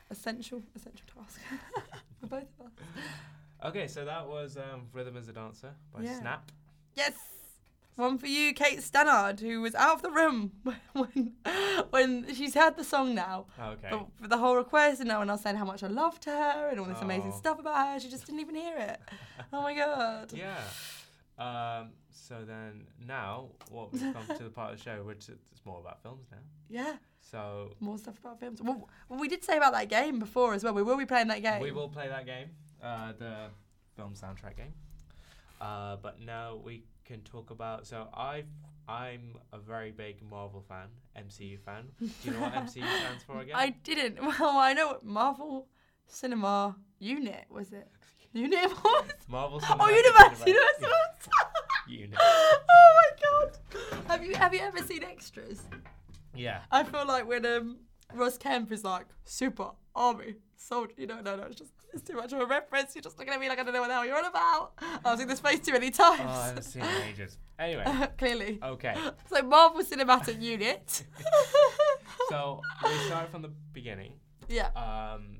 Essential, 0.10 0.62
essential 0.76 1.06
task 1.15 1.39
for 2.20 2.28
both 2.28 2.44
of 2.60 2.65
us. 2.67 2.72
Okay, 3.63 3.88
so 3.88 4.04
that 4.06 4.28
was 4.28 4.58
um, 4.58 4.88
Rhythm 4.91 5.15
is 5.17 5.28
a 5.30 5.34
Dancer 5.34 5.72
by 5.94 6.02
Yeah. 6.02 6.20
Snap. 6.20 6.52
Yes. 6.96 7.13
One 7.96 8.17
for 8.17 8.28
you, 8.28 8.54
Kate 8.54 8.80
Stannard, 8.82 9.39
who 9.41 9.62
was 9.62 9.76
out 9.76 9.96
of 9.96 10.02
the 10.02 10.10
room 10.12 10.52
when 10.94 11.34
when 11.91 12.34
she's 12.34 12.56
heard 12.56 12.76
the 12.78 12.84
song 12.84 13.13
now. 13.13 13.46
Okay. 13.60 13.89
But 13.91 14.08
for 14.22 14.28
the 14.28 14.38
whole 14.38 14.56
request, 14.56 15.02
and 15.02 15.10
now 15.10 15.20
when 15.20 15.30
I 15.30 15.34
was 15.34 15.41
saying 15.41 15.58
how 15.58 15.65
much 15.65 15.84
I 15.84 15.88
loved 15.88 16.26
her 16.26 16.70
and 16.72 16.80
all 16.80 16.86
this 16.88 17.02
amazing 17.02 17.32
Oh. 17.34 17.38
stuff 17.38 17.60
about 17.60 17.76
her, 17.94 18.00
she 18.00 18.10
just 18.10 18.26
didn't 18.26 18.39
even 18.41 18.56
hear 18.56 18.78
it. 18.78 19.00
Oh 19.54 19.62
my 19.62 19.76
god. 19.76 20.32
Yeah. 20.34 20.58
Um, 21.38 21.89
so 22.12 22.44
then 22.46 22.88
now, 23.06 23.50
what 23.70 23.91
we've 23.91 24.02
come 24.13 24.38
to 24.38 24.44
the 24.44 24.50
part 24.50 24.72
of 24.74 24.78
the 24.78 24.84
show, 24.84 25.04
which 25.04 25.28
is 25.30 25.39
it's 25.52 25.65
more 25.65 25.80
about 25.80 26.02
films 26.02 26.28
now. 26.32 26.38
Yeah. 26.70 26.94
So 27.21 27.75
More 27.79 27.97
stuff 27.97 28.19
about 28.19 28.39
films. 28.39 28.62
Well, 28.62 28.88
we 29.10 29.27
did 29.27 29.43
say 29.43 29.57
about 29.57 29.73
that 29.73 29.89
game 29.89 30.19
before 30.19 30.53
as 30.53 30.63
well. 30.63 30.73
We 30.73 30.84
will 30.84 30.97
be 30.97 31.05
playing 31.05 31.27
that 31.27 31.41
game. 31.41 31.62
we 31.62 31.71
will 31.71 31.89
play 31.89 32.07
that 32.07 32.25
game, 32.25 32.49
uh, 32.84 33.13
the 33.17 33.47
film 33.95 34.13
soundtrack 34.13 34.57
game. 34.57 34.73
Uh, 35.60 35.95
but 36.01 36.19
now 36.19 36.60
we 36.63 36.84
can 37.05 37.21
talk 37.21 37.51
about. 37.51 37.86
So 37.86 38.07
I, 38.13 38.43
I'm 38.88 39.36
a 39.53 39.60
very 39.60 39.91
big 39.91 40.21
Marvel 40.27 40.63
fan, 40.67 40.88
MCU 41.17 41.60
fan. 41.60 41.86
Do 41.99 42.10
you 42.23 42.31
know 42.31 42.41
what 42.41 42.53
MCU 42.53 42.71
stands 42.99 43.23
for 43.25 43.39
again? 43.41 43.55
I 43.55 43.69
didn't. 43.84 44.17
Well, 44.39 44.57
I 44.57 44.73
know 44.73 44.88
what 44.88 45.05
Marvel 45.05 45.67
Cinema 46.07 46.75
Unit 46.99 47.45
was 47.49 47.71
it? 47.71 47.88
Unit 48.34 48.69
was? 48.84 49.05
Marvel. 49.27 49.60
Oh, 49.62 49.65
Cinematic 49.65 49.95
Universe. 49.97 50.47
Universe. 50.47 50.79
Universe. 50.79 51.29
Unit. 51.88 52.19
oh 52.19 52.60
my 52.95 53.19
god. 53.23 54.07
Have 54.07 54.25
you 54.25 54.36
have 54.36 54.53
you 54.53 54.62
ever 54.62 54.79
seen 54.79 55.03
extras? 55.03 55.62
Yeah. 56.36 56.62
I 56.72 56.84
feel 56.84 57.06
like 57.08 57.28
when 57.28 57.46
um 57.46 57.78
Ross 58.13 58.38
Kemp 58.38 58.72
is 58.72 58.84
like 58.84 59.06
super 59.26 59.70
army 59.96 60.36
soldier, 60.58 60.94
you 60.98 61.08
know, 61.08 61.22
no, 61.22 61.36
no, 61.36 61.44
it's 61.44 61.56
just 61.56 61.72
it's 61.94 62.04
too 62.04 62.15
much 62.15 62.32
of 62.34 62.39
a 62.39 62.46
reference. 62.46 62.96
You're 62.96 63.02
just 63.02 63.17
looking 63.20 63.34
at 63.34 63.39
me 63.39 63.50
like 63.50 63.60
I 63.60 63.63
don't 63.63 63.74
know 63.74 63.82
what 63.82 63.88
the 63.89 63.94
hell 63.94 64.06
you're 64.06 64.17
on 64.17 64.26
about. 64.26 64.74
I've 65.06 65.17
seen 65.20 65.28
this 65.28 65.39
face 65.41 65.60
too 65.60 65.74
many 65.74 65.91
times. 65.91 66.22
Oh, 66.24 66.28
I 66.30 66.48
haven't 66.48 66.63
seen 66.63 66.84
it 66.84 66.96
in 67.02 67.08
ages. 67.10 67.38
Anyway. 67.60 67.86
Clearly. 68.17 68.60
Okay. 68.63 68.96
So 69.28 69.41
Marvel 69.44 69.82
Cinematic 69.84 70.41
Unit. 70.41 71.04
So 72.30 72.62
we 72.84 72.89
start 73.08 73.30
from 73.30 73.41
the 73.41 73.52
beginning. 73.74 74.13
yeah, 74.48 74.67
Um, 74.76 75.39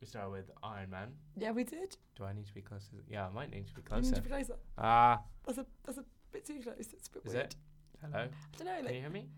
we 0.00 0.06
start 0.06 0.30
with 0.30 0.48
Iron 0.62 0.90
Man. 0.90 1.08
yeah, 1.36 1.50
we 1.50 1.64
did. 1.64 1.96
Do 2.16 2.24
I 2.24 2.32
need 2.32 2.46
to 2.46 2.54
be 2.54 2.60
closer? 2.60 2.88
Yeah, 3.08 3.26
I 3.26 3.30
might 3.30 3.50
need 3.50 3.66
to 3.66 3.74
be 3.74 3.82
We 3.90 3.96
need 3.96 4.02
closer. 4.02 4.14
to 4.16 4.22
be 4.22 4.28
closer. 4.28 4.56
Ah, 4.78 5.22
That's 5.44 5.58
a 5.58 5.66
that's 5.84 5.98
a 5.98 6.04
bit 6.30 6.44
too 6.44 6.60
close. 6.62 6.76
It's 6.78 7.08
a 7.08 7.10
bit 7.12 7.22
is 7.26 7.32
weird. 7.34 7.46
it? 7.46 7.56
Hello. 8.00 8.24
I 8.24 8.56
don't 8.58 8.66
know. 8.66 8.86
Can 8.86 8.94
you 8.94 9.00
hear 9.00 9.10
me? 9.10 9.28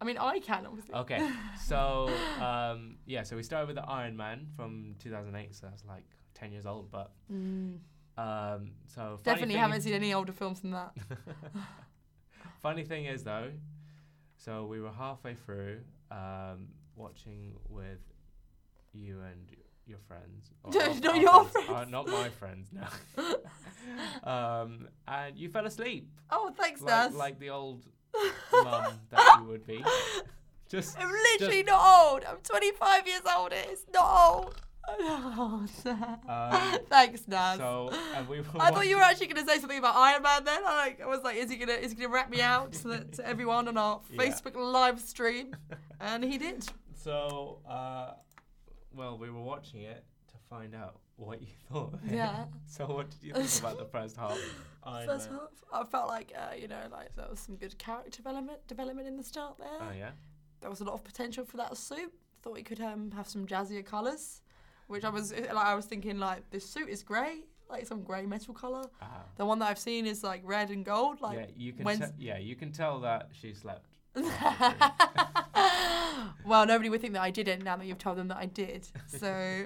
I 0.00 0.04
mean, 0.04 0.18
I 0.18 0.38
can 0.40 0.66
obviously. 0.66 0.94
Okay. 0.94 1.28
So 1.66 2.10
um, 2.40 2.96
yeah, 3.06 3.22
so 3.22 3.36
we 3.36 3.42
started 3.42 3.66
with 3.68 3.76
the 3.76 3.88
Iron 3.88 4.16
Man 4.16 4.46
from 4.56 4.96
2008. 4.98 5.54
So 5.54 5.66
that's 5.66 5.84
like 5.86 6.04
10 6.34 6.52
years 6.52 6.66
old, 6.66 6.90
but 6.90 7.12
Mm, 7.32 7.78
um, 8.18 8.72
so 8.86 9.18
definitely 9.22 9.54
haven't 9.56 9.80
seen 9.82 9.94
any 9.94 10.12
older 10.12 10.32
films 10.32 10.60
than 10.60 10.72
that. 10.72 10.92
Funny 12.62 12.84
thing 12.84 13.06
is 13.06 13.24
though, 13.24 13.50
so 14.36 14.66
we 14.66 14.80
were 14.80 14.90
halfway 14.92 15.34
through 15.34 15.80
um, 16.10 16.68
watching 16.96 17.52
with 17.68 18.00
you 18.92 19.20
and 19.22 19.46
your 19.86 19.98
friends. 19.98 20.50
or 20.64 20.70
No, 20.72 20.80
our- 20.80 21.00
not 21.00 21.16
your 21.20 21.30
Uh, 21.40 21.44
friends. 21.44 21.90
not 21.90 22.06
my 22.08 22.28
friends. 22.30 22.68
No. 22.72 24.30
um, 24.30 24.88
and 25.06 25.36
you 25.38 25.48
fell 25.48 25.66
asleep, 25.66 26.08
Oh, 26.30 26.52
thanks, 26.56 26.80
like, 26.80 27.12
like 27.14 27.38
the 27.38 27.50
old 27.50 27.86
mum 28.52 29.00
that 29.10 29.38
you 29.40 29.46
would 29.48 29.66
be. 29.66 29.84
Just 30.68 30.98
I'm 30.98 31.10
literally 31.10 31.62
not 31.62 32.12
old. 32.12 32.24
I'm 32.24 32.38
25 32.42 33.06
years 33.06 33.20
old. 33.36 33.52
It's 33.52 33.84
not 33.92 34.34
old. 34.34 34.60
Oh, 34.86 35.66
Um, 36.28 36.78
Thanks, 36.90 37.26
Naz. 37.26 37.58
so, 37.58 37.90
and 38.14 38.28
we 38.28 38.40
were 38.40 38.46
I 38.60 38.70
thought 38.70 38.86
you 38.86 38.96
were 38.96 39.02
actually 39.02 39.28
going 39.28 39.44
to 39.44 39.50
say 39.50 39.58
something 39.58 39.78
about 39.78 39.94
Iron 39.96 40.22
Man. 40.22 40.44
Then 40.44 40.62
I, 40.66 40.76
like, 40.76 41.00
I 41.00 41.06
was 41.06 41.22
like, 41.22 41.36
is 41.36 41.50
he 41.50 41.56
gonna 41.56 41.72
is 41.72 41.92
he 41.92 41.96
gonna 41.98 42.12
wrap 42.12 42.28
me 42.30 42.40
out 42.42 42.74
so 42.74 42.88
that 42.90 43.12
to 43.14 43.26
everyone 43.26 43.68
on 43.68 43.76
our 43.78 44.00
Yeah. 44.10 44.22
Facebook 44.22 44.56
live 44.56 45.00
stream? 45.00 45.54
And 46.00 46.22
he 46.24 46.36
did. 46.38 46.66
So, 46.94 47.60
uh, 47.68 48.12
well, 48.94 49.16
we 49.16 49.30
were 49.30 49.40
watching 49.42 49.80
it 49.82 50.04
to 50.28 50.34
find 50.50 50.74
out 50.74 50.96
what 51.16 51.40
you 51.40 51.48
thought. 51.72 51.94
of 51.94 52.04
it. 52.12 52.14
Yeah. 52.16 52.44
so, 52.66 52.86
what 52.86 53.10
did 53.10 53.22
you 53.22 53.32
think 53.34 53.58
about 53.60 53.78
the 53.78 53.84
first 53.86 54.16
half? 54.16 54.38
of 54.82 55.04
First 55.06 55.30
Man? 55.30 55.40
half, 55.40 55.50
I 55.72 55.84
felt 55.90 56.08
like 56.08 56.32
uh, 56.36 56.54
you 56.54 56.68
know, 56.68 56.80
like 56.92 57.14
there 57.16 57.26
was 57.30 57.40
some 57.40 57.56
good 57.56 57.78
character 57.78 58.10
development 58.10 58.66
development 58.68 59.08
in 59.08 59.16
the 59.16 59.22
start 59.24 59.56
there. 59.58 59.68
Oh 59.80 59.92
yeah. 59.96 60.10
There 60.60 60.70
was 60.70 60.80
a 60.80 60.84
lot 60.84 60.94
of 60.94 61.04
potential 61.04 61.44
for 61.44 61.56
that 61.58 61.76
suit. 61.76 62.12
Thought 62.42 62.56
he 62.58 62.62
could 62.62 62.80
um, 62.80 63.10
have 63.12 63.26
some 63.28 63.46
jazzier 63.46 63.84
colours, 63.84 64.42
which 64.88 65.04
I 65.04 65.08
was 65.08 65.32
like. 65.32 65.50
I 65.56 65.74
was 65.74 65.86
thinking 65.86 66.18
like 66.18 66.48
this 66.50 66.68
suit 66.68 66.88
is 66.90 67.02
grey, 67.02 67.44
like 67.70 67.86
some 67.86 68.02
grey 68.02 68.26
metal 68.26 68.52
colour. 68.54 68.84
Ah. 69.00 69.22
The 69.36 69.46
one 69.46 69.58
that 69.60 69.70
I've 69.70 69.78
seen 69.78 70.06
is 70.06 70.22
like 70.22 70.42
red 70.44 70.70
and 70.70 70.84
gold. 70.84 71.20
Like 71.22 71.38
yeah, 71.38 71.46
you 71.56 71.72
can. 71.72 71.84
when's- 71.84 72.10
Te- 72.10 72.24
yeah, 72.26 72.38
you 72.38 72.54
can 72.56 72.70
tell 72.72 73.00
that 73.00 73.28
she 73.32 73.54
slept. 73.54 73.86
well, 76.46 76.66
nobody 76.66 76.88
would 76.90 77.00
think 77.00 77.14
that 77.14 77.22
I 77.22 77.30
didn't 77.30 77.64
now 77.64 77.76
that 77.76 77.86
you've 77.86 77.98
told 77.98 78.18
them 78.18 78.28
that 78.28 78.36
I 78.36 78.46
did. 78.46 78.86
So, 79.08 79.64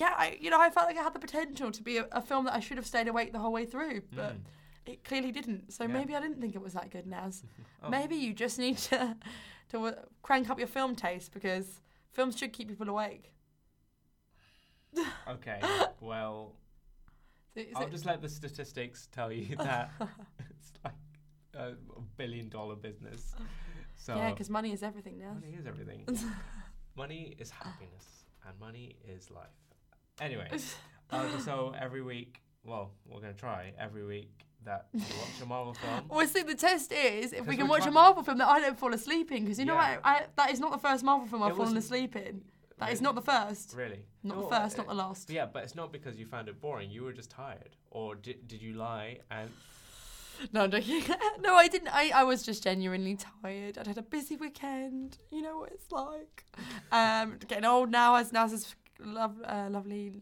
yeah, 0.00 0.14
I, 0.16 0.36
you 0.40 0.50
know, 0.50 0.60
I 0.60 0.70
felt 0.70 0.86
like 0.86 0.96
it 0.96 1.02
had 1.02 1.14
the 1.14 1.18
potential 1.20 1.70
to 1.70 1.82
be 1.82 1.98
a, 1.98 2.06
a 2.12 2.20
film 2.22 2.44
that 2.46 2.54
I 2.54 2.60
should 2.60 2.76
have 2.76 2.86
stayed 2.86 3.08
awake 3.08 3.32
the 3.32 3.38
whole 3.38 3.52
way 3.52 3.64
through, 3.66 4.02
but 4.14 4.34
Mm. 4.34 4.40
it 4.86 5.04
clearly 5.04 5.32
didn't. 5.32 5.72
So 5.72 5.84
Yeah. 5.84 5.90
maybe 5.92 6.14
I 6.16 6.20
didn't 6.20 6.40
think 6.40 6.54
it 6.54 6.62
was 6.62 6.72
that 6.74 6.90
good, 6.90 7.06
Naz. 7.06 7.42
Oh. 7.82 7.88
Maybe 7.90 8.14
you 8.16 8.32
just 8.32 8.58
need 8.58 8.78
to 8.78 9.16
to 9.70 9.86
uh, 9.86 9.92
crank 10.22 10.50
up 10.50 10.58
your 10.58 10.68
film 10.68 10.94
taste 10.94 11.32
because 11.32 11.80
films 12.12 12.38
should 12.38 12.52
keep 12.52 12.68
people 12.68 12.88
awake. 12.88 13.32
Okay. 15.28 15.60
Well, 16.00 16.56
So- 17.54 17.62
I'll 17.76 17.88
just 17.88 18.04
let 18.06 18.20
the 18.22 18.28
statistics 18.28 19.08
tell 19.12 19.30
you 19.32 19.56
that 19.56 19.90
it's 20.50 20.72
like 20.84 20.94
a 21.54 21.72
billion 22.16 22.48
dollar 22.48 22.76
business. 22.76 23.34
So 23.96 24.16
yeah, 24.16 24.30
because 24.30 24.50
money 24.50 24.72
is 24.72 24.82
everything, 24.82 25.18
Naz. 25.18 25.34
money 25.40 25.54
is 25.60 25.66
everything. 25.66 26.06
money 26.96 27.36
is 27.38 27.50
happiness, 27.50 28.24
and 28.46 28.58
money 28.58 28.96
is 29.06 29.30
life. 29.30 29.48
Anyway, 30.22 30.46
uh, 31.10 31.38
so 31.40 31.74
every 31.78 32.00
week, 32.02 32.40
well, 32.64 32.92
we're 33.06 33.20
gonna 33.20 33.32
try 33.32 33.72
every 33.78 34.04
week 34.04 34.46
that 34.64 34.86
you 34.94 35.00
watch 35.00 35.42
a 35.42 35.46
Marvel 35.46 35.74
film. 35.82 36.04
Well, 36.08 36.26
see, 36.28 36.42
the 36.42 36.54
test 36.54 36.92
is 36.92 37.32
if 37.32 37.46
we 37.46 37.56
can 37.56 37.66
watch 37.66 37.84
a 37.86 37.90
Marvel 37.90 38.22
film 38.22 38.38
that 38.38 38.46
I 38.46 38.60
don't 38.60 38.78
fall 38.78 38.94
asleep 38.94 39.32
in, 39.32 39.42
because 39.44 39.58
you 39.58 39.64
know 39.64 39.74
Yeah. 39.74 39.96
what? 39.96 40.00
I, 40.06 40.22
that 40.36 40.50
is 40.52 40.60
not 40.60 40.70
the 40.70 40.78
first 40.78 41.02
Marvel 41.02 41.26
film 41.26 41.42
I've 41.42 41.52
It 41.52 41.56
fallen 41.56 41.76
asleep 41.76 42.14
in. 42.14 42.42
That 42.78 42.92
is 42.92 43.00
not 43.00 43.14
the 43.16 43.22
first. 43.22 43.74
Really? 43.76 44.04
Not 44.22 44.36
No, 44.38 44.42
the 44.48 44.56
first, 44.56 44.76
uh, 44.78 44.82
not 44.82 44.88
the 44.88 44.94
last. 44.94 45.30
Yeah, 45.30 45.46
but 45.46 45.64
it's 45.64 45.74
not 45.74 45.92
because 45.92 46.16
you 46.16 46.26
found 46.26 46.48
it 46.48 46.60
boring. 46.60 46.90
You 46.90 47.02
were 47.02 47.12
just 47.12 47.30
tired, 47.30 47.76
or 47.90 48.14
did 48.14 48.46
did 48.46 48.62
you 48.62 48.74
lie 48.74 49.18
and 49.30 49.50
No, 50.52 50.62
I'm 50.62 50.70
joking. 50.70 51.02
no, 51.40 51.54
I 51.56 51.66
didn't. 51.66 51.88
I, 51.88 52.10
I 52.14 52.22
was 52.22 52.42
just 52.44 52.62
genuinely 52.62 53.16
tired. 53.16 53.78
I'd 53.78 53.86
had 53.88 53.98
a 53.98 54.02
busy 54.02 54.36
weekend. 54.36 55.18
You 55.30 55.42
know 55.42 55.58
what 55.58 55.72
it's 55.72 55.90
like. 55.90 56.44
Um, 56.92 57.38
getting 57.48 57.64
old 57.64 57.90
now, 57.90 58.14
as 58.16 58.30
has 58.30 58.74
love, 59.04 59.36
uh, 59.44 59.68
lovely, 59.70 60.12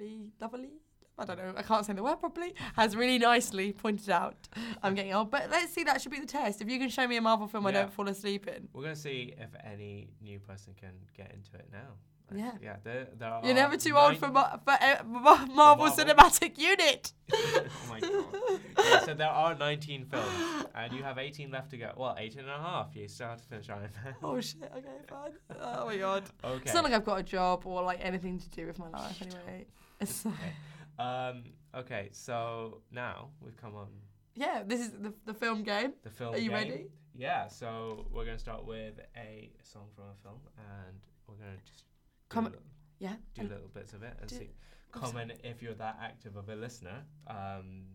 lovely. 0.41 0.71
I 1.19 1.25
don't 1.27 1.37
know. 1.37 1.53
I 1.55 1.63
can't 1.63 1.85
say 1.85 1.93
the 1.93 2.03
word 2.03 2.19
properly. 2.19 2.55
Has 2.77 2.97
really 2.97 3.19
nicely 3.19 3.73
pointed 3.73 4.09
out. 4.09 4.49
I'm 4.83 4.95
getting 4.95 5.13
old, 5.13 5.31
but 5.31 5.51
let's 5.51 5.73
see. 5.73 5.85
That 5.85 6.01
should 6.01 6.13
be 6.13 6.21
the 6.21 6.27
test. 6.27 6.63
If 6.63 6.71
you 6.71 6.79
can 6.79 6.89
show 6.89 7.07
me 7.07 7.17
a 7.19 7.21
Marvel 7.21 7.47
film 7.47 7.67
I 7.67 7.73
don't 7.73 7.93
fall 7.93 8.09
asleep 8.09 8.49
in, 8.49 8.69
we're 8.73 8.83
gonna 8.83 8.97
see 8.97 9.35
if 9.37 9.51
any 9.63 10.09
new 10.23 10.39
person 10.39 10.75
can 10.81 10.93
get 11.15 11.31
into 11.33 11.55
it 11.57 11.69
now. 11.71 11.93
Yeah. 12.35 12.53
Yeah. 12.63 12.77
There, 12.83 13.09
there 13.19 13.29
are 13.29 13.45
you're 13.45 13.55
never 13.55 13.77
too 13.77 13.97
old 13.97 14.17
for, 14.19 14.29
Mar- 14.29 14.61
for 14.65 14.73
uh, 14.73 15.03
Mar- 15.05 15.47
Marvel 15.47 15.55
Marvel. 15.55 15.91
Cinematic 15.91 16.59
Unit. 16.59 17.13
oh 17.33 17.65
my 17.89 18.01
god. 18.01 18.61
Yeah, 18.79 19.05
so 19.05 19.15
there 19.15 19.29
are 19.29 19.55
19 19.55 20.07
films, 20.07 20.67
and 20.75 20.93
you 20.93 21.03
have 21.03 21.19
18 21.19 21.51
left 21.51 21.71
to 21.71 21.77
go. 21.77 21.93
Well, 21.97 22.17
18 22.19 22.41
and 22.41 22.49
a 22.49 22.55
half. 22.55 22.95
You 22.95 23.09
still 23.09 23.29
have 23.29 23.41
to 23.41 23.49
finish 23.49 23.69
Iron 23.69 23.91
Man. 24.05 24.15
Oh 24.23 24.41
shit. 24.41 24.71
Okay, 24.77 24.89
fine. 25.09 25.33
Oh 25.61 25.87
my 25.87 25.97
god. 25.97 26.25
Okay. 26.45 26.63
It's 26.65 26.75
not 26.75 26.85
like 26.85 26.93
I've 26.93 27.05
got 27.05 27.21
a 27.21 27.23
job 27.23 27.63
or 27.67 27.83
like 27.83 27.99
anything 28.03 28.39
to 28.39 28.49
do 28.51 28.67
with 28.67 28.79
my 28.79 28.89
life 28.89 29.21
anyway. 29.23 29.67
It's, 30.01 30.25
okay. 30.25 30.55
Um. 30.99 31.45
Okay. 31.75 32.09
So 32.13 32.81
now 32.91 33.29
we've 33.43 33.57
come 33.59 33.77
on 33.77 33.89
yeah, 34.35 34.63
this 34.67 34.81
is 34.81 34.91
the, 34.93 35.13
the 35.27 35.35
film 35.35 35.63
game. 35.63 35.93
the 36.03 36.11
film. 36.11 36.35
Are 36.35 36.39
you 36.39 36.51
game. 36.51 36.59
ready? 36.59 36.87
Yeah. 37.17 37.49
So 37.49 38.07
we're 38.11 38.25
gonna 38.25 38.39
start 38.39 38.65
with 38.65 38.95
a 39.17 39.51
song 39.63 39.89
from 39.95 40.05
a 40.05 40.17
film, 40.23 40.41
and 40.57 40.97
we're 41.27 41.35
gonna 41.35 41.59
just 41.67 41.85
do 42.31 42.35
Come- 42.35 42.47
a 42.47 42.51
little- 42.51 42.65
Yeah. 42.99 43.17
do 43.35 43.43
little 43.43 43.69
bits 43.69 43.93
of 43.93 44.03
it 44.03 44.17
and 44.21 44.29
do- 44.31 44.37
see. 44.37 44.51
Comment 44.93 45.33
if 45.45 45.63
you're 45.63 45.75
that 45.75 45.99
active 46.01 46.37
of 46.37 46.49
a 46.49 46.55
listener. 46.57 47.05
Um. 47.27 47.87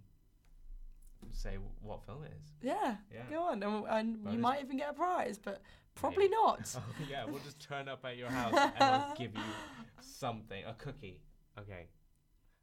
Say 1.32 1.58
what 1.82 2.04
film 2.06 2.24
it 2.24 2.32
is. 2.40 2.54
Yeah. 2.62 2.98
Yeah. 3.12 3.24
Go 3.30 3.44
on, 3.44 3.64
and, 3.64 3.86
and 3.90 4.32
you 4.34 4.38
might 4.40 4.62
even 4.64 4.78
get 4.78 4.92
a 4.92 4.94
prize, 4.94 5.38
but 5.40 5.62
probably 5.96 6.28
not. 6.30 6.74
Oh 6.78 6.84
yeah, 7.10 7.26
we'll 7.26 7.40
just 7.40 7.60
turn 7.60 7.88
up 7.90 8.06
at 8.06 8.16
your 8.16 8.30
house 8.40 8.54
and 8.54 8.84
I'll 8.84 9.16
give 9.16 9.36
you 9.36 9.42
something, 10.02 10.64
a 10.66 10.74
cookie. 10.76 11.22
Okay. 11.60 11.88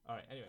All 0.09 0.14
right. 0.16 0.25
Anyway. 0.31 0.49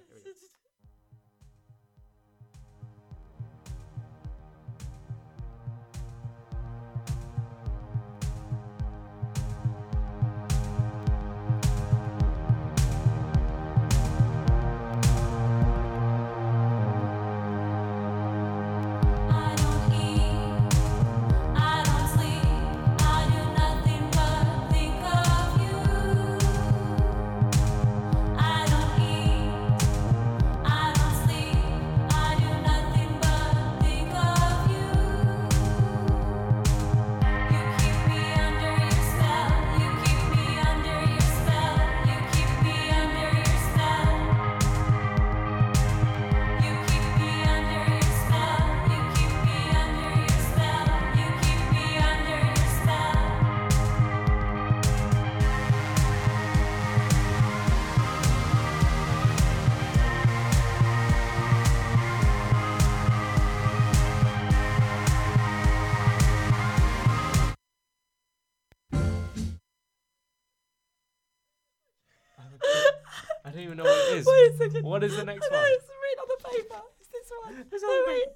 Is. 74.17 74.25
Wait. 74.73 74.83
What 74.83 75.03
is 75.03 75.15
the 75.15 75.23
next 75.25 75.47
No, 75.51 75.57
one? 75.57 75.67
It's 75.69 75.87
written 76.01 76.19
on 76.21 76.27
the 76.29 76.49
paper. 76.49 76.81
It's 76.99 77.09
this 77.09 77.31
one. 77.43 77.65
It's 77.71 77.83
no, 77.83 78.03
wait. 78.07 78.27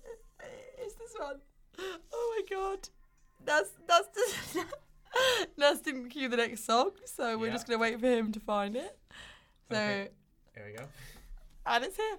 It's 0.80 0.94
this 0.96 1.14
one. 1.18 1.38
Oh 2.14 2.36
my 2.50 2.56
god. 2.56 2.90
That's 3.46 3.70
that's 3.88 4.08
just 4.16 4.66
Nas 5.58 5.80
didn't 5.82 6.10
cue 6.10 6.28
the 6.34 6.38
next 6.38 6.66
song, 6.66 6.92
so 7.06 7.38
we're 7.38 7.48
Yeah. 7.48 7.54
just 7.54 7.68
gonna 7.68 7.80
wait 7.80 8.00
for 8.00 8.08
him 8.08 8.32
to 8.34 8.40
find 8.40 8.76
it. 8.76 8.98
So 9.72 9.78
Okay. 9.78 10.10
Here 10.56 10.66
we 10.72 10.78
go. 10.78 10.86
and 11.66 11.84
it's 11.84 11.98
here. 11.98 12.18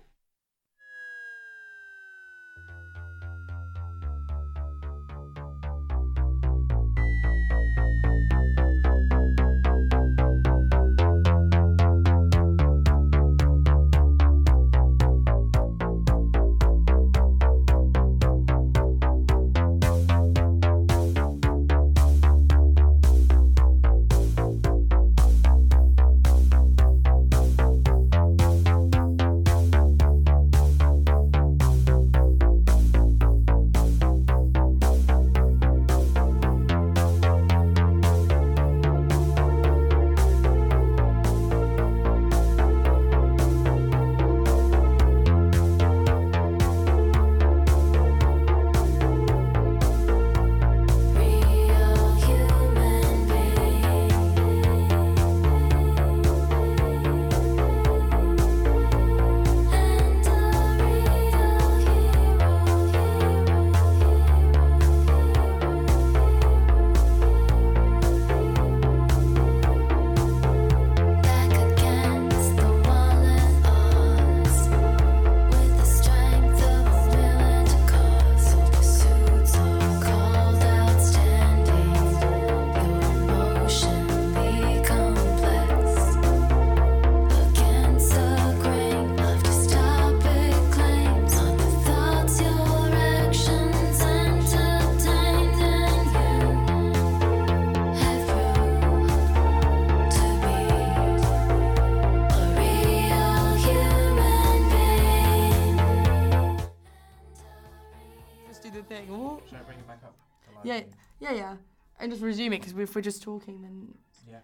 And 112.08 112.14
just 112.14 112.24
resume 112.24 112.54
it 112.54 112.60
because 112.60 112.72
if 112.78 112.94
we're 112.94 113.02
just 113.02 113.22
talking, 113.22 113.60
then 113.60 113.94
Yeah. 114.26 114.38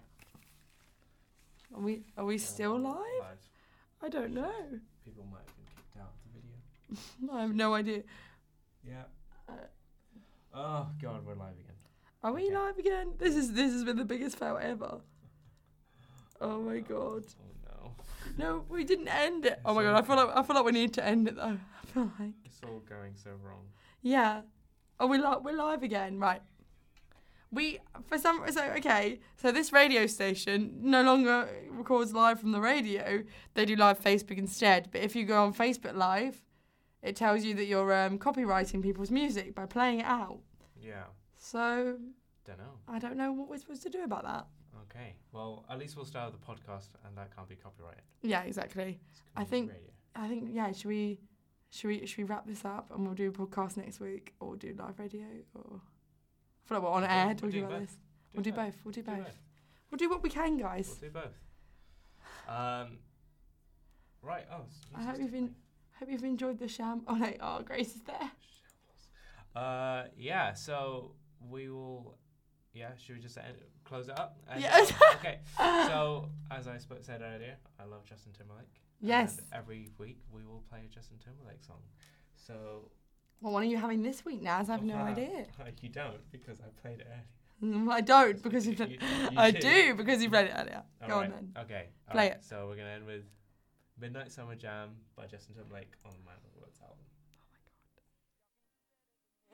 are 1.75 1.81
we 1.81 2.03
are 2.19 2.27
we 2.27 2.37
still 2.37 2.79
live? 2.79 2.93
Live. 3.21 3.39
I 4.03 4.09
don't 4.11 4.35
know. 4.35 4.53
People 5.03 5.25
might 5.33 5.39
have 5.47 5.57
been 5.57 5.65
kicked 5.75 5.97
out 5.97 6.13
of 6.13 6.35
the 6.35 6.41
video. 7.25 7.33
I 7.39 7.41
have 7.41 7.55
no 7.55 7.73
idea. 7.73 8.03
Yeah. 8.87 9.05
Uh, 9.49 9.53
Oh 10.57 10.89
god, 11.01 11.25
we're 11.25 11.35
live 11.37 11.55
again. 11.59 11.75
Are 12.23 12.33
we 12.35 12.45
Okay. 12.49 12.55
live 12.55 12.77
again? 12.79 13.15
This 13.19 13.35
is 13.35 13.55
this 13.55 13.73
has 13.73 13.83
been 13.83 13.97
the 13.97 14.05
biggest 14.05 14.39
fail 14.39 14.59
ever. 14.61 15.01
Oh 16.43 16.61
my 16.61 16.81
god. 16.81 17.25
Oh 17.41 17.55
no. 17.65 17.97
No, 18.37 18.65
we 18.69 18.85
didn't 18.85 19.09
end 19.09 19.47
it. 19.47 19.59
Oh 19.65 19.73
my 19.73 19.83
god, 19.85 19.97
I 19.97 20.03
feel 20.03 20.17
like 20.17 20.37
I 20.37 20.43
feel 20.43 20.55
like 20.57 20.67
we 20.67 20.73
need 20.73 20.93
to 20.95 21.05
end 21.05 21.29
it 21.29 21.37
though. 21.37 21.57
I 21.83 21.87
feel 21.87 22.13
like 22.21 22.35
It's 22.45 22.61
all 22.63 22.81
going 22.87 23.15
so 23.17 23.31
wrong. 23.43 23.65
yeah. 24.03 24.43
Oh, 25.01 25.07
we're 25.09 25.19
li- 25.21 25.39
we're 25.43 25.57
live 25.57 25.83
again, 25.83 26.19
right? 26.21 26.43
We 27.55 27.79
for 28.07 28.19
some 28.19 28.45
so 28.51 28.63
okay. 28.79 29.21
So 29.37 29.53
this 29.53 29.73
radio 29.73 30.07
station 30.07 30.75
no 30.81 31.03
longer 31.03 31.49
records 31.71 32.13
live 32.13 32.41
from 32.41 32.53
the 32.53 32.61
radio. 32.61 33.23
They 33.55 33.65
do 33.65 33.77
live 33.77 34.01
Facebook 34.01 34.39
instead. 34.39 34.89
But 34.93 35.03
if 35.03 35.15
you 35.17 35.25
go 35.25 35.43
on 35.43 35.55
Facebook 35.55 35.95
Live, 35.95 36.43
it 37.03 37.17
tells 37.17 37.45
you 37.45 37.55
that 37.55 37.67
you're 37.67 37.93
um, 37.95 38.19
copywriting 38.19 38.83
people's 38.83 39.11
music 39.11 39.55
by 39.55 39.67
playing 39.67 40.01
it 40.01 40.07
out. 40.07 40.39
Yeah. 40.81 41.05
So 41.37 41.99
Don't 42.45 42.59
know. 42.59 42.75
I 42.89 42.99
don't 42.99 43.17
know 43.17 43.33
what 43.33 43.49
we're 43.49 43.59
supposed 43.59 43.83
to 43.85 43.91
do 43.91 44.03
about 44.05 44.25
that. 44.25 44.47
Okay. 44.91 45.15
Well, 45.33 45.65
at 45.71 45.79
least 45.79 45.97
we'll 45.97 46.05
start 46.05 46.33
with 46.33 46.41
the 46.41 46.47
podcast, 46.47 46.89
and 47.07 47.17
that 47.17 47.35
can't 47.35 47.49
be 47.49 47.57
copyrighted. 47.57 48.03
Yeah, 48.23 48.43
exactly. 48.43 49.01
I 49.37 49.45
think- 49.45 49.71
radio. 49.71 49.91
I 50.17 50.29
think 50.29 50.49
yeah. 50.53 50.71
Should 50.73 50.87
we, 50.87 51.19
should 51.71 51.89
we, 51.89 52.07
should 52.07 52.19
we 52.19 52.25
wrap 52.25 52.47
this 52.47 52.65
up 52.65 52.91
and 52.95 53.05
we'll 53.05 53.15
do 53.17 53.29
a 53.29 53.33
podcast 53.33 53.77
next 53.77 53.99
week 54.01 54.33
or 54.41 54.57
do 54.57 54.75
live 54.79 54.99
radio 54.99 55.27
or? 55.55 55.81
Like 56.71 56.83
we're 56.83 56.89
on 56.89 57.03
We'll 57.03 57.09
do- 57.11 57.15
air 57.15 57.37
we'll 57.43 57.51
do 57.51 57.59
about 57.61 57.71
both. 57.71 57.81
this. 57.81 57.97
We'll 58.35 58.43
do 58.43 58.53
both. 58.53 58.75
We'll 58.85 58.93
do 58.93 59.03
Do 59.03 59.11
both. 59.13 59.39
We'll 59.91 59.99
do 59.99 60.11
what 60.11 60.23
we 60.23 60.31
can, 60.31 60.57
guys. 60.57 60.97
We'll 61.01 61.11
do 61.11 61.19
both. 61.21 62.53
Um. 62.55 62.99
Right. 64.23 64.45
Oh. 64.51 64.63
I 64.95 65.03
hope 65.03 65.19
you've? 65.19 65.33
Hope 66.01 66.11
you've 66.11 66.25
enjoyed 66.25 66.59
the 66.59 66.67
sham. 66.69 67.03
Oh 67.07 67.15
no, 67.15 67.33
oh 67.41 67.63
Grace 67.63 67.95
is 67.95 68.03
there. 68.03 68.31
Uh. 69.55 70.05
Yeah. 70.17 70.53
So 70.55 71.13
we 71.49 71.69
will. 71.69 72.17
Yeah. 72.73 72.91
Should 72.97 73.17
we 73.17 73.23
just 73.23 73.39
end, 73.39 73.57
close 73.85 74.09
it 74.09 74.19
up? 74.19 74.37
Yes. 74.59 74.93
okay. 75.17 75.39
So 75.59 76.29
as 76.51 76.67
I 76.67 76.79
sp- 76.83 77.03
said 77.03 77.23
earlier, 77.23 77.57
I 77.79 77.85
love 77.85 78.05
Justin 78.05 78.33
Timberlake. 78.33 78.67
Yes. 79.01 79.37
And 79.39 79.47
every 79.53 79.91
week 79.99 80.19
we 80.33 80.43
will 80.45 80.63
play 80.71 80.81
a 80.85 80.89
Justin 80.89 81.19
Timberlake 81.23 81.63
song. 81.63 81.81
So 82.35 82.91
Well, 83.41 83.53
what 83.53 83.63
are 83.63 83.67
you 83.67 83.77
having 83.77 84.03
this 84.03 84.25
week, 84.25 84.43
Naz? 84.43 84.69
I 84.71 84.73
have 84.73 84.83
no 84.83 84.95
Wow. 84.97 85.07
idea. 85.07 85.47
you 85.83 85.89
don't 85.91 86.31
because 86.33 86.61
I 86.61 86.65
played 86.81 87.01
it 87.01 87.07
earlier. 87.09 87.77
Mm, 87.77 87.91
I 87.93 88.01
don't 88.01 88.43
because 88.43 88.67
you've. 88.67 88.79
You- 88.81 88.87
played- 88.99 89.03
you 89.03 89.29
I 89.39 89.51
do. 89.51 89.61
do 89.61 89.95
because 89.95 90.23
you 90.23 90.31
played 90.31 90.47
it 90.47 90.55
earlier. 90.57 90.83
Go 91.07 91.15
Alright, 91.15 91.33
on 91.33 91.53
then. 91.55 91.63
Okay. 91.65 91.89
Play 92.11 92.23
alright, 92.27 92.33
it. 92.39 92.45
So 92.45 92.67
we're 92.69 92.77
gonna 92.77 92.89
end 92.91 93.07
with 93.07 93.25
Midnight 94.01 94.33
Summer 94.33 94.55
Jam 94.55 94.91
by 95.17 95.27
Justin 95.27 95.55
Timberlake 95.55 95.93
on 96.05 96.13
the 96.13 96.19
Man 96.25 96.35
of 96.45 96.53
the 96.55 96.61
Woods 96.61 96.79
album. 96.83 96.97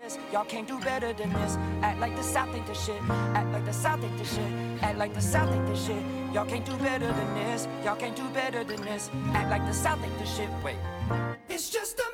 this. 0.01 0.18
Y'all 0.33 0.45
can't 0.47 0.66
do 0.66 0.78
better 0.81 1.12
than 1.12 1.31
this. 1.35 1.57
Act 1.83 2.01
like 2.01 2.16
the 2.16 2.22
South 2.22 2.55
ain't 2.55 2.66
the 2.66 2.74
shit. 2.74 3.01
Act 3.11 3.53
like 3.53 3.64
the 3.66 3.72
South 3.72 4.03
ain't 4.03 4.16
the 4.18 4.24
shit. 4.24 4.53
Act 4.83 4.99
like 4.99 5.12
the 5.14 5.20
South 5.20 5.53
ain't 5.55 5.66
the 5.66 5.76
shit. 5.76 6.03
Y'all 6.33 6.47
can't 6.47 6.64
do 6.64 6.74
better 6.78 7.07
than 7.07 7.35
this. 7.35 7.68
Y'all 7.85 7.97
can't 7.97 8.16
do 8.16 8.26
better 8.31 8.64
than 8.64 8.81
this. 8.83 9.11
Act 9.35 9.51
like 9.51 9.64
the 9.66 9.74
South 9.74 10.03
ain't 10.03 10.18
the 10.18 10.26
shit. 10.26 10.49
Wait. 10.64 10.76
It's 11.51 11.68
just 11.68 11.99
a 11.99 12.09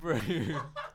bro. 0.00 0.18